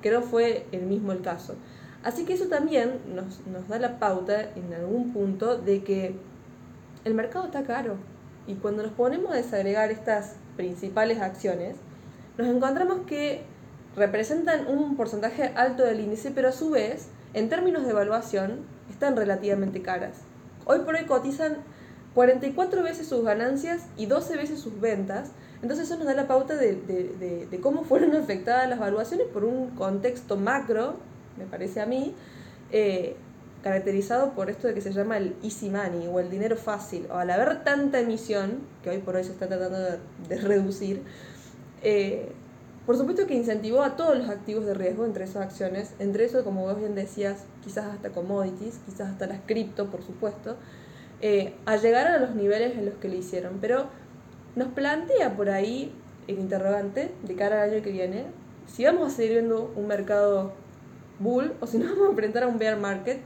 que 0.00 0.10
no 0.10 0.22
fue 0.22 0.66
el 0.72 0.82
mismo 0.82 1.12
el 1.12 1.20
caso. 1.20 1.56
Así 2.02 2.24
que 2.24 2.34
eso 2.34 2.46
también 2.46 3.00
nos, 3.14 3.46
nos 3.46 3.68
da 3.68 3.78
la 3.78 3.98
pauta 3.98 4.50
en 4.54 4.72
algún 4.72 5.12
punto 5.12 5.58
de 5.58 5.82
que 5.82 6.14
el 7.04 7.14
mercado 7.14 7.46
está 7.46 7.62
caro. 7.64 7.96
Y 8.46 8.54
cuando 8.54 8.82
nos 8.82 8.92
ponemos 8.92 9.32
a 9.32 9.36
desagregar 9.36 9.90
estas 9.90 10.36
principales 10.56 11.20
acciones, 11.20 11.76
nos 12.36 12.48
encontramos 12.48 13.06
que 13.06 13.42
representan 13.96 14.66
un 14.66 14.96
porcentaje 14.96 15.52
alto 15.54 15.84
del 15.84 16.00
índice, 16.00 16.30
pero 16.30 16.48
a 16.48 16.52
su 16.52 16.70
vez, 16.70 17.08
en 17.32 17.48
términos 17.48 17.84
de 17.84 17.90
evaluación, 17.90 18.60
están 18.90 19.16
relativamente 19.16 19.82
caras. 19.82 20.18
Hoy 20.66 20.80
por 20.80 20.94
hoy 20.94 21.04
cotizan 21.04 21.58
44 22.14 22.82
veces 22.82 23.08
sus 23.08 23.24
ganancias 23.24 23.86
y 23.96 24.06
12 24.06 24.36
veces 24.36 24.60
sus 24.60 24.80
ventas. 24.80 25.30
Entonces 25.62 25.86
eso 25.86 25.96
nos 25.96 26.06
da 26.06 26.14
la 26.14 26.26
pauta 26.26 26.56
de, 26.56 27.58
cómo 27.62 27.84
fueron 27.84 28.14
afectadas 28.16 28.68
las 28.68 28.78
evaluaciones 28.78 29.26
por 29.28 29.44
un 29.44 29.70
contexto 29.70 30.36
macro, 30.36 30.96
me 31.38 31.44
parece 31.44 31.80
a 31.80 31.86
mí, 31.86 32.14
eh, 32.70 33.16
caracterizado 33.64 34.34
por 34.34 34.50
esto 34.50 34.68
de 34.68 34.74
que 34.74 34.82
se 34.82 34.92
llama 34.92 35.16
el 35.16 35.34
easy 35.42 35.70
money 35.70 36.06
o 36.06 36.20
el 36.20 36.28
dinero 36.28 36.54
fácil. 36.54 37.06
O 37.10 37.14
al 37.14 37.30
haber 37.30 37.64
tanta 37.64 37.98
emisión, 37.98 38.58
que 38.82 38.90
hoy 38.90 38.98
por 38.98 39.16
hoy 39.16 39.24
se 39.24 39.32
está 39.32 39.48
tratando 39.48 39.78
de, 40.28 40.36
reducir, 40.36 41.02
eh, 41.82 42.30
por 42.84 42.98
supuesto 42.98 43.26
que 43.26 43.32
incentivó 43.34 43.82
a 43.82 43.96
todos 43.96 44.18
los 44.18 44.28
activos 44.28 44.66
de 44.66 44.74
riesgo 44.74 45.06
entre 45.06 45.24
esas 45.24 45.42
acciones, 45.46 45.94
entre 45.98 46.26
eso, 46.26 46.44
como 46.44 46.64
vos 46.64 46.78
bien 46.78 46.94
decías, 46.94 47.44
quizás 47.64 47.86
hasta 47.86 48.10
commodities, 48.10 48.80
quizás 48.84 49.08
hasta 49.08 49.26
las 49.26 49.38
cripto, 49.46 49.86
por 49.86 50.02
supuesto, 50.02 50.56
eh, 51.22 51.54
a 51.64 51.76
llegar 51.76 52.06
a 52.06 52.18
los 52.18 52.34
niveles 52.34 52.76
en 52.76 52.84
los 52.84 52.96
que 52.96 53.08
lo 53.08 53.14
hicieron. 53.14 53.60
Pero 53.62 53.86
nos 54.56 54.68
plantea 54.68 55.36
por 55.36 55.48
ahí 55.48 55.90
el 56.26 56.38
interrogante 56.38 57.12
de 57.22 57.34
cara 57.34 57.62
al 57.62 57.70
año 57.70 57.82
que 57.82 57.92
viene, 57.92 58.26
si 58.66 58.84
vamos 58.84 59.10
a 59.10 59.16
seguir 59.16 59.32
viendo 59.32 59.72
un 59.74 59.86
mercado 59.86 60.52
bull 61.18 61.54
o 61.60 61.66
si 61.66 61.78
nos 61.78 61.88
vamos 61.92 62.08
a 62.08 62.10
enfrentar 62.10 62.42
a 62.42 62.48
un 62.48 62.58
bear 62.58 62.78
market, 62.78 63.20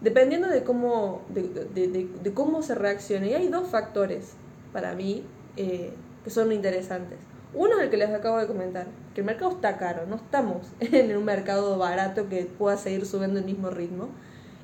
dependiendo 0.00 0.48
de 0.48 0.62
cómo, 0.62 1.22
de, 1.28 2.32
cómo 2.34 2.62
se 2.62 2.74
reaccione. 2.74 3.30
Y 3.30 3.34
hay 3.34 3.48
dos 3.48 3.68
factores 3.68 4.32
para 4.72 4.94
mí 4.94 5.24
eh, 5.56 5.92
que 6.24 6.30
son 6.30 6.52
interesantes. 6.52 7.18
Uno 7.54 7.76
es 7.78 7.84
el 7.84 7.90
que 7.90 7.96
les 7.96 8.10
acabo 8.10 8.38
de 8.38 8.46
comentar, 8.46 8.86
que 9.14 9.20
el 9.22 9.26
mercado 9.26 9.52
está 9.52 9.78
caro, 9.78 10.06
no 10.06 10.16
estamos 10.16 10.66
en 10.80 11.16
un 11.16 11.24
mercado 11.24 11.78
barato 11.78 12.28
que 12.28 12.44
pueda 12.44 12.76
seguir 12.76 13.06
subiendo 13.06 13.38
el 13.38 13.44
mismo 13.44 13.70
ritmo. 13.70 14.08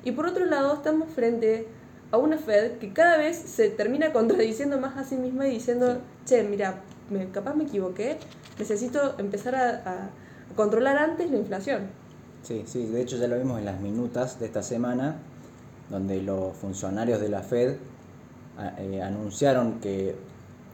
Y 0.03 0.11
por 0.11 0.27
otro 0.27 0.45
lado, 0.45 0.73
estamos 0.73 1.09
frente 1.09 1.67
a 2.11 2.17
una 2.17 2.37
Fed 2.37 2.73
que 2.77 2.93
cada 2.93 3.17
vez 3.17 3.37
se 3.37 3.69
termina 3.69 4.13
contradiciendo 4.13 4.79
más 4.79 4.97
a 4.97 5.03
sí 5.03 5.15
misma 5.15 5.47
y 5.47 5.51
diciendo, 5.51 6.01
che, 6.25 6.43
mira, 6.43 6.81
me, 7.09 7.29
capaz 7.29 7.55
me 7.55 7.63
equivoqué, 7.63 8.19
necesito 8.59 9.15
empezar 9.17 9.55
a, 9.55 10.09
controlar 10.55 10.97
antes 10.97 11.31
la 11.31 11.37
inflación. 11.37 11.87
Sí, 12.43 12.63
sí, 12.65 12.85
de 12.87 13.01
hecho 13.01 13.15
ya 13.15 13.27
lo 13.29 13.37
vimos 13.37 13.57
en 13.57 13.63
las 13.63 13.79
minutas 13.79 14.37
de 14.37 14.47
esta 14.47 14.61
semana, 14.61 15.15
donde 15.89 16.21
los 16.21 16.53
funcionarios 16.57 17.21
de 17.21 17.29
la 17.29 17.41
Fed 17.41 17.77
eh, 18.79 19.01
anunciaron 19.01 19.79
que 19.79 20.13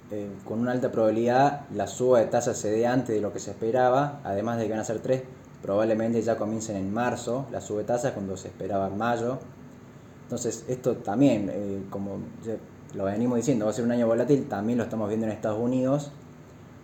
eh, 0.10 0.30
con 0.46 0.60
una 0.62 0.72
alta 0.72 0.92
probabilidad 0.92 1.68
la 1.76 1.86
suba 1.86 2.22
de 2.22 2.26
tasas 2.26 2.58
se 2.58 2.72
dé 2.72 2.88
antes 2.88 3.14
de 3.14 3.22
lo 3.22 3.32
que 3.32 3.38
se 3.40 3.52
esperaba, 3.52 4.20
además 4.24 4.58
de 4.58 4.66
que 4.66 4.72
van 4.72 4.80
a 4.80 4.84
ser 4.84 5.00
tres, 5.00 5.22
probablemente 5.62 6.20
ya 6.24 6.38
comiencen 6.38 6.76
en 6.76 6.92
marzo 6.92 7.46
la 7.52 7.62
sube 7.62 7.82
de 7.82 7.86
tasas 7.86 8.14
cuando 8.14 8.36
se 8.36 8.48
esperaba 8.48 8.88
en 8.88 8.98
mayo. 8.98 9.38
Entonces 10.24 10.66
esto 10.68 10.96
también, 10.98 11.52
eh, 11.54 11.84
como 11.92 12.18
lo 12.96 13.04
venimos 13.04 13.38
diciendo, 13.38 13.66
va 13.66 13.72
a 13.72 13.74
ser 13.76 13.86
un 13.86 13.92
año 13.92 14.08
volátil, 14.08 14.48
también 14.48 14.80
lo 14.80 14.86
estamos 14.86 15.08
viendo 15.08 15.28
en 15.28 15.34
Estados 15.34 15.60
Unidos. 15.60 16.12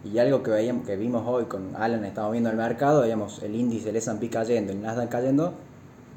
Y 0.06 0.20
algo 0.20 0.44
que, 0.44 0.52
veíamos, 0.52 0.86
que 0.86 0.96
vimos 0.96 1.24
hoy 1.26 1.46
con 1.46 1.76
Alan, 1.76 2.06
estamos 2.06 2.32
viendo 2.32 2.52
el 2.52 2.58
mercado, 2.58 3.02
veíamos 3.02 3.42
el 3.42 3.56
índice 3.56 3.88
del 3.88 3.96
S&P 3.96 4.30
cayendo, 4.30 4.72
el 4.72 4.80
Nasdaq 4.80 5.10
cayendo, 5.10 5.54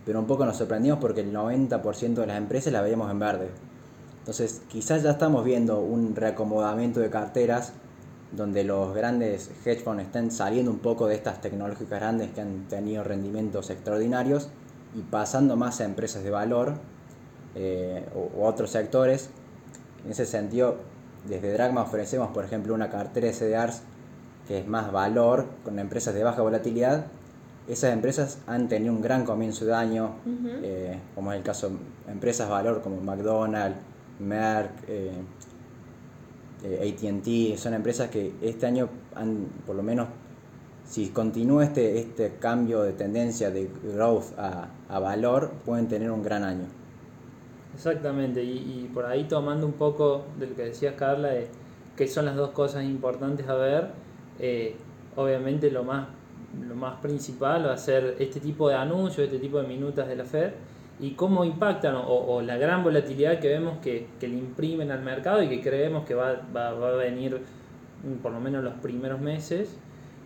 pero 0.04 0.20
un 0.20 0.26
poco 0.26 0.44
nos 0.44 0.58
sorprendimos 0.58 0.98
porque 0.98 1.22
el 1.22 1.32
90% 1.32 2.14
de 2.14 2.26
las 2.26 2.36
empresas 2.36 2.72
las 2.72 2.82
veíamos 2.82 3.10
en 3.10 3.18
verde. 3.18 3.48
Entonces, 4.18 4.60
quizás 4.68 5.02
ya 5.02 5.12
estamos 5.12 5.42
viendo 5.42 5.80
un 5.80 6.14
reacomodamiento 6.14 7.00
de 7.00 7.08
carteras 7.08 7.72
donde 8.32 8.62
los 8.62 8.94
grandes 8.94 9.50
hedge 9.64 9.82
funds 9.82 10.02
están 10.02 10.30
saliendo 10.30 10.70
un 10.70 10.80
poco 10.80 11.06
de 11.06 11.14
estas 11.14 11.40
tecnológicas 11.40 11.98
grandes 11.98 12.30
que 12.32 12.42
han 12.42 12.68
tenido 12.68 13.02
rendimientos 13.04 13.70
extraordinarios 13.70 14.50
y 14.94 15.00
pasando 15.00 15.56
más 15.56 15.80
a 15.80 15.86
empresas 15.86 16.22
de 16.22 16.30
valor 16.30 16.74
eh, 17.54 18.06
u, 18.14 18.42
otros 18.42 18.70
sectores. 18.70 19.30
En 20.04 20.10
ese 20.10 20.26
sentido, 20.26 20.76
desde 21.28 21.52
Dragma 21.52 21.82
ofrecemos, 21.82 22.30
por 22.30 22.44
ejemplo, 22.44 22.74
una 22.74 22.90
cartera 22.90 23.26
de 23.26 23.32
CDRs 23.32 23.82
que 24.46 24.58
es 24.58 24.66
más 24.66 24.90
valor 24.90 25.46
con 25.62 25.78
empresas 25.78 26.14
de 26.14 26.24
baja 26.24 26.40
volatilidad. 26.40 27.06
Esas 27.68 27.92
empresas 27.92 28.38
han 28.46 28.66
tenido 28.68 28.94
un 28.94 29.02
gran 29.02 29.26
comienzo 29.26 29.66
de 29.66 29.74
año, 29.74 30.14
eh, 30.62 30.98
como 31.14 31.32
es 31.32 31.38
el 31.38 31.44
caso 31.44 31.68
de 31.68 32.12
empresas 32.12 32.48
valor 32.48 32.80
como 32.80 32.98
McDonald's, 33.02 33.78
Merck, 34.20 34.70
eh, 34.88 35.12
eh 36.64 36.94
ATT, 36.96 37.58
son 37.58 37.74
empresas 37.74 38.08
que 38.08 38.32
este 38.40 38.66
año 38.66 38.88
han, 39.14 39.48
por 39.66 39.76
lo 39.76 39.82
menos, 39.82 40.08
si 40.88 41.10
continúa 41.10 41.64
este, 41.64 41.98
este 41.98 42.36
cambio 42.40 42.82
de 42.82 42.94
tendencia 42.94 43.50
de 43.50 43.70
growth 43.84 44.38
a, 44.38 44.70
a 44.88 44.98
valor, 44.98 45.52
pueden 45.66 45.88
tener 45.88 46.10
un 46.10 46.22
gran 46.22 46.44
año. 46.44 46.77
Exactamente, 47.78 48.42
y, 48.42 48.90
por 48.92 49.06
ahí 49.06 49.28
tomando 49.28 49.64
un 49.64 49.74
poco 49.74 50.24
de 50.36 50.48
lo 50.48 50.56
que 50.56 50.62
decías 50.62 50.94
Carla, 50.96 51.28
de 51.28 51.46
que 51.96 52.08
son 52.08 52.24
las 52.24 52.34
dos 52.34 52.50
cosas 52.50 52.82
importantes 52.82 53.48
a 53.48 53.54
ver, 53.54 53.90
eh, 54.40 54.74
obviamente 55.14 55.70
lo 55.70 55.84
más, 55.84 56.08
lo 56.60 56.74
más 56.74 56.98
principal 57.00 57.66
va 57.66 57.74
a 57.74 57.78
ser 57.78 58.16
este 58.18 58.40
tipo 58.40 58.68
de 58.68 58.74
anuncios, 58.74 59.26
este 59.26 59.38
tipo 59.38 59.62
de 59.62 59.68
minutas 59.68 60.08
de 60.08 60.16
la 60.16 60.24
Fed, 60.24 60.54
y 60.98 61.12
cómo 61.12 61.44
impactan 61.44 61.94
o, 62.04 62.42
la 62.42 62.56
gran 62.56 62.82
volatilidad 62.82 63.38
que 63.38 63.46
vemos 63.46 63.78
que, 63.78 64.08
le 64.22 64.26
imprimen 64.26 64.90
al 64.90 65.04
mercado 65.04 65.40
y 65.40 65.48
que 65.48 65.60
creemos 65.60 66.04
que 66.04 66.16
va, 66.16 66.34
va, 66.54 66.70
a 66.70 66.96
venir 66.96 67.40
por 68.20 68.32
lo 68.32 68.40
menos 68.40 68.64
los 68.64 68.74
primeros 68.74 69.20
meses 69.20 69.78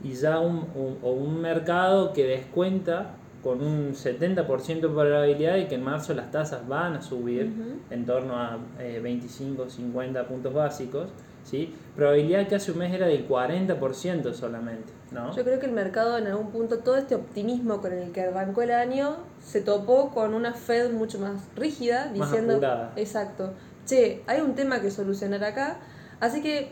y 0.03 0.15
ya 0.15 0.41
un, 0.41 0.69
o 1.03 1.13
un 1.13 1.39
mercado 1.43 2.15
que 2.15 2.25
descuenta 2.27 3.17
con 3.43 3.61
un 3.61 3.93
70% 3.93 4.81
de 4.81 4.89
probabilidad 4.89 5.55
de 5.55 5.67
que 5.67 5.75
en 5.75 5.83
marzo 5.83 6.15
las 6.15 6.31
tasas 6.31 6.67
van 6.69 6.95
a 6.95 7.03
subir 7.03 7.53
en 7.91 8.07
torno 8.07 8.37
a 8.37 8.59
25, 8.79 9.65
eh, 9.65 9.71
50 9.71 10.27
puntos 10.27 10.55
básicos. 10.55 11.09
¿sí? 11.45 11.75
Probabilidad 11.97 12.47
que 12.47 12.55
hace 12.55 12.71
un 12.71 12.79
mes 12.79 12.93
era 12.93 13.07
del 13.07 13.29
40% 13.29 14.33
solamente. 14.33 14.93
¿no? 15.11 15.35
Yo 15.35 15.43
creo 15.43 15.59
que 15.59 15.67
el 15.67 15.73
mercado 15.73 16.19
en 16.19 16.29
algún 16.29 16.51
punto, 16.51 16.79
todo 16.79 16.97
este 16.97 17.17
optimismo 17.17 17.81
con 17.81 17.93
el 17.93 18.13
que 18.13 18.23
arrancó 18.23 18.63
el 18.63 18.71
año, 18.71 19.17
se 19.45 19.61
topó 19.61 20.11
con 20.11 20.35
una 20.35 20.55
Fed 20.55 20.93
mucho 20.93 21.19
más 21.19 21.43
rígida, 21.57 22.13
diciendo, 22.13 22.61
exacto, 22.97 23.53
che, 23.87 24.23
hay 24.27 24.41
un 24.41 24.55
tema 24.55 24.81
que 24.81 24.91
solucionar 24.91 25.43
acá, 25.45 25.79
así 26.21 26.43
que 26.43 26.71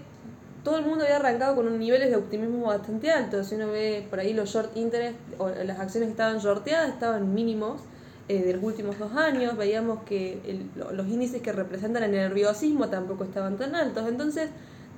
todo 0.63 0.79
el 0.79 0.85
mundo 0.85 1.05
había 1.05 1.17
arrancado 1.17 1.57
con 1.57 1.79
niveles 1.79 2.11
de 2.11 2.17
optimismo 2.17 2.67
bastante 2.67 3.11
altos. 3.11 3.49
Si 3.49 3.55
uno 3.55 3.69
ve 3.69 4.07
por 4.11 4.21
ahí 4.21 4.35
los 4.35 4.51
short 4.51 4.77
interest 4.77 5.17
o 5.39 5.49
las 5.49 5.79
acciones 5.79 6.09
que 6.09 6.13
estaban 6.13 6.39
shorteadas 6.39 6.91
estaban 6.91 7.35
mínimos 7.35 7.81
eh, 8.29 8.43
de 8.43 8.55
los 8.55 8.63
últimos 8.63 8.99
dos 8.99 9.13
años. 9.13 9.57
Veíamos 9.57 10.03
que 10.05 10.67
los 10.77 11.09
índices 11.09 11.41
que 11.41 11.53
representan 11.53 12.03
el 12.03 12.13
nerviosismo 12.13 12.89
tampoco 12.89 13.25
estaban 13.25 13.57
tan 13.57 13.75
altos. 13.75 14.07
Entonces 14.07 14.51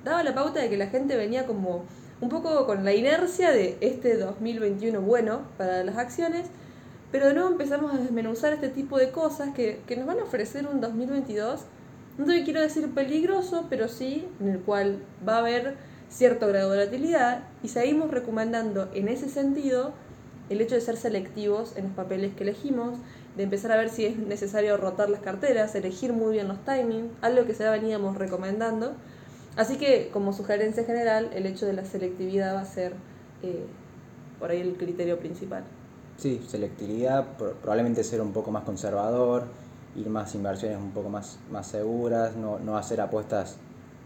daba 0.03 0.23
la 0.23 0.35
pauta 0.35 0.59
de 0.59 0.69
que 0.69 0.77
la 0.77 0.87
gente 0.87 1.15
venía 1.15 1.45
como 1.45 1.85
un 2.19 2.29
poco 2.29 2.65
con 2.65 2.83
la 2.83 2.93
inercia 2.93 3.51
de 3.51 3.77
este 3.81 4.17
2021 4.17 5.01
bueno 5.01 5.41
para 5.57 5.83
las 5.83 5.97
acciones. 5.97 6.47
Pero 7.11 7.27
de 7.27 7.35
nuevo 7.35 7.49
empezamos 7.49 7.93
a 7.93 7.97
desmenuzar 7.97 8.53
este 8.53 8.69
tipo 8.69 8.97
de 8.97 9.11
cosas 9.11 9.53
que, 9.53 9.81
que 9.87 9.95
nos 9.95 10.07
van 10.07 10.19
a 10.19 10.23
ofrecer 10.23 10.67
un 10.67 10.81
2022 10.81 11.61
no 12.17 12.25
te 12.25 12.43
quiero 12.43 12.61
decir 12.61 12.89
peligroso, 12.93 13.65
pero 13.69 13.87
sí 13.87 14.27
en 14.39 14.49
el 14.49 14.59
cual 14.59 14.99
va 15.27 15.35
a 15.35 15.39
haber 15.39 15.75
cierto 16.09 16.47
grado 16.47 16.71
de 16.71 16.77
volatilidad 16.77 17.43
y 17.63 17.69
seguimos 17.69 18.11
recomendando 18.11 18.89
en 18.93 19.07
ese 19.07 19.29
sentido 19.29 19.93
el 20.49 20.61
hecho 20.61 20.75
de 20.75 20.81
ser 20.81 20.97
selectivos 20.97 21.75
en 21.75 21.85
los 21.85 21.93
papeles 21.93 22.35
que 22.35 22.43
elegimos, 22.43 22.99
de 23.35 23.43
empezar 23.43 23.71
a 23.71 23.77
ver 23.77 23.89
si 23.89 24.05
es 24.05 24.17
necesario 24.17 24.77
rotar 24.77 25.09
las 25.09 25.21
carteras, 25.21 25.73
elegir 25.73 26.13
muy 26.13 26.33
bien 26.33 26.47
los 26.47 26.63
timings, 26.63 27.11
algo 27.21 27.45
que 27.45 27.53
ya 27.53 27.71
veníamos 27.71 28.17
recomendando. 28.17 28.93
Así 29.55 29.77
que 29.77 30.09
como 30.11 30.33
sugerencia 30.33 30.83
general, 30.83 31.31
el 31.33 31.45
hecho 31.45 31.65
de 31.65 31.73
la 31.73 31.85
selectividad 31.85 32.55
va 32.55 32.61
a 32.61 32.65
ser 32.65 32.93
eh, 33.41 33.65
por 34.39 34.51
ahí 34.51 34.61
el 34.61 34.75
criterio 34.75 35.17
principal. 35.17 35.63
Sí, 36.17 36.41
selectividad, 36.47 37.25
probablemente 37.37 38.03
ser 38.03 38.21
un 38.21 38.33
poco 38.33 38.51
más 38.51 38.63
conservador, 38.63 39.45
ir 39.95 40.09
más 40.09 40.33
inversiones 40.35 40.77
un 40.77 40.91
poco 40.91 41.09
más, 41.09 41.39
más 41.51 41.67
seguras, 41.67 42.35
no, 42.35 42.59
no 42.59 42.77
hacer 42.77 43.01
apuestas 43.01 43.57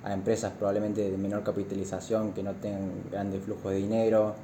a 0.03 0.13
empresas 0.13 0.53
probablemente 0.57 1.09
de 1.09 1.17
menor 1.17 1.43
capitalización 1.43 2.33
que 2.33 2.43
no 2.43 2.53
tengan 2.53 2.91
grandes 3.11 3.43
flujos 3.43 3.71
de 3.71 3.77
dinero. 3.77 4.35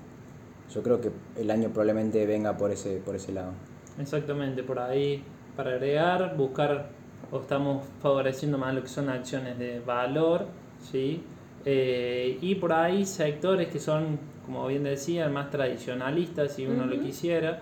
Yo 0.73 0.81
creo 0.81 0.99
que 0.99 1.11
el 1.37 1.51
año 1.51 1.69
probablemente 1.69 2.25
venga 2.25 2.57
por 2.57 2.71
ese, 2.71 2.97
por 2.97 3.15
ese 3.15 3.31
lado. 3.31 3.51
Exactamente, 3.99 4.63
por 4.63 4.79
ahí 4.79 5.23
para 5.55 5.71
agregar, 5.71 6.35
buscar 6.35 6.89
o 7.31 7.39
estamos 7.39 7.85
favoreciendo 8.01 8.57
más 8.57 8.73
lo 8.73 8.81
que 8.81 8.87
son 8.87 9.09
acciones 9.09 9.57
de 9.57 9.79
valor, 9.79 10.45
¿sí? 10.91 11.23
Eh, 11.65 12.37
y 12.41 12.55
por 12.55 12.73
ahí 12.73 13.05
sectores 13.05 13.69
que 13.69 13.79
son, 13.79 14.19
como 14.45 14.67
bien 14.67 14.83
decía, 14.83 15.29
más 15.29 15.49
tradicionalistas, 15.49 16.53
si 16.53 16.65
uno 16.65 16.85
lo 16.85 16.99
quisiera, 16.99 17.61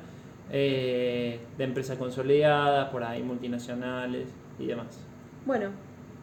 eh, 0.52 1.40
de 1.58 1.64
empresas 1.64 1.98
consolidadas, 1.98 2.90
por 2.90 3.04
ahí 3.04 3.24
multinacionales 3.24 4.28
y 4.60 4.68
demás. 4.68 5.00
Bueno, 5.46 5.70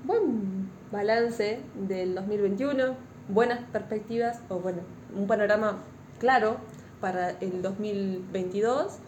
buen 0.04 0.68
balance 0.92 1.60
del 1.74 2.14
2021, 2.14 2.94
buenas 3.28 3.60
perspectivas 3.72 4.40
o 4.48 4.60
bueno, 4.60 4.80
un 5.16 5.26
panorama 5.26 5.78
claro 6.18 6.58
para 7.00 7.30
el 7.30 7.62
2022 7.62 8.98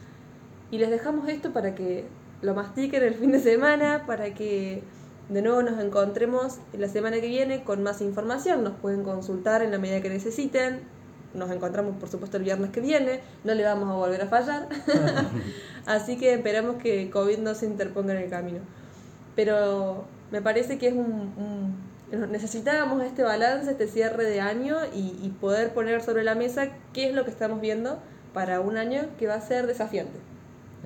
y 0.70 0.78
les 0.78 0.90
dejamos 0.90 1.28
esto 1.28 1.52
para 1.52 1.74
que 1.74 2.06
lo 2.42 2.54
mastiquen 2.54 3.02
el 3.02 3.14
fin 3.14 3.32
de 3.32 3.40
semana, 3.40 4.04
para 4.06 4.32
que 4.34 4.82
de 5.28 5.42
nuevo 5.42 5.62
nos 5.62 5.78
encontremos 5.82 6.58
la 6.72 6.88
semana 6.88 7.20
que 7.20 7.28
viene 7.28 7.62
con 7.62 7.82
más 7.82 8.00
información. 8.00 8.64
Nos 8.64 8.74
pueden 8.74 9.04
consultar 9.04 9.62
en 9.62 9.70
la 9.70 9.78
medida 9.78 10.00
que 10.00 10.08
necesiten. 10.08 10.80
Nos 11.34 11.50
encontramos, 11.50 11.96
por 11.96 12.08
supuesto, 12.08 12.36
el 12.36 12.44
viernes 12.44 12.70
que 12.70 12.80
viene. 12.80 13.20
No 13.44 13.54
le 13.54 13.64
vamos 13.64 13.88
a 13.88 13.94
volver 13.94 14.22
a 14.22 14.26
fallar. 14.26 14.68
Así 15.86 16.16
que 16.16 16.34
esperamos 16.34 16.76
que 16.76 17.10
COVID 17.10 17.38
no 17.38 17.54
se 17.54 17.66
interponga 17.66 18.12
en 18.14 18.22
el 18.24 18.30
camino. 18.30 18.60
Pero 19.36 20.04
me 20.30 20.42
parece 20.42 20.78
que 20.78 20.88
es 20.88 20.94
un, 20.94 21.76
necesitábamos 22.30 23.02
este 23.02 23.22
balance, 23.22 23.70
este 23.70 23.86
cierre 23.86 24.24
de 24.24 24.40
año 24.40 24.76
y, 24.94 25.16
y 25.22 25.28
poder 25.40 25.72
poner 25.72 26.02
sobre 26.02 26.24
la 26.24 26.34
mesa 26.34 26.68
qué 26.92 27.08
es 27.08 27.14
lo 27.14 27.24
que 27.24 27.30
estamos 27.30 27.60
viendo 27.60 27.98
para 28.34 28.60
un 28.60 28.76
año 28.76 29.02
que 29.18 29.26
va 29.26 29.34
a 29.34 29.40
ser 29.40 29.66
desafiante. 29.66 30.18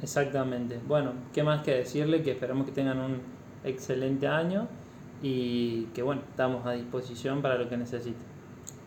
Exactamente. 0.02 0.78
Bueno, 0.86 1.12
¿qué 1.32 1.42
más 1.42 1.62
que 1.62 1.74
decirle? 1.74 2.22
Que 2.22 2.32
esperamos 2.32 2.66
que 2.66 2.72
tengan 2.72 2.98
un 2.98 3.20
excelente 3.64 4.26
año 4.26 4.68
y 5.22 5.84
que 5.94 6.02
bueno, 6.02 6.22
estamos 6.28 6.66
a 6.66 6.72
disposición 6.72 7.40
para 7.40 7.56
lo 7.56 7.68
que 7.68 7.76
necesiten. 7.76 8.33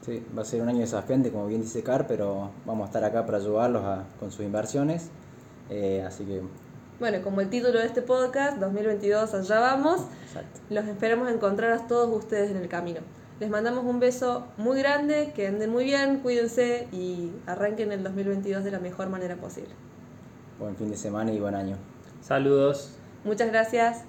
Sí, 0.08 0.24
va 0.36 0.42
a 0.42 0.46
ser 0.46 0.62
un 0.62 0.70
año 0.70 0.80
desafiante, 0.80 1.32
como 1.32 1.48
bien 1.48 1.62
dice 1.62 1.84
Car, 1.84 2.08
pero 2.08 2.52
vamos 2.66 2.86
a 2.86 2.88
estar 2.88 3.04
acá 3.04 3.26
para 3.26 3.40
ayudarlos 3.40 3.84
a, 3.84 4.06
con 4.22 4.32
sus 4.32 4.46
inversiones. 4.46 5.10
Eh, 5.70 6.02
así 6.08 6.24
que. 6.24 6.42
Bueno, 6.98 7.22
como 7.22 7.42
el 7.42 7.50
título 7.50 7.78
de 7.78 7.86
este 7.86 8.02
podcast, 8.02 8.58
2022, 8.58 9.34
allá 9.34 9.60
vamos. 9.60 10.06
Exacto. 10.26 10.62
Los 10.70 10.86
esperamos 10.86 11.30
encontrar 11.30 11.74
a 11.74 11.88
todos 11.88 12.10
ustedes 12.18 12.52
en 12.52 12.56
el 12.56 12.70
camino. 12.70 13.02
Les 13.42 13.50
mandamos 13.50 13.84
un 13.84 14.00
beso 14.00 14.48
muy 14.56 14.80
grande, 14.80 15.34
que 15.36 15.48
anden 15.48 15.70
muy 15.72 15.84
bien, 15.84 16.20
cuídense 16.20 16.88
y 16.94 17.34
arranquen 17.46 17.92
el 17.92 18.02
2022 18.02 18.64
de 18.64 18.72
la 18.72 18.80
mejor 18.80 19.10
manera 19.10 19.36
posible. 19.36 19.76
Buen 20.58 20.78
fin 20.78 20.90
de 20.90 20.96
semana 20.96 21.34
y 21.34 21.40
buen 21.42 21.54
año. 21.54 21.76
Saludos. 22.22 22.94
Muchas 23.26 23.50
gracias. 23.50 24.06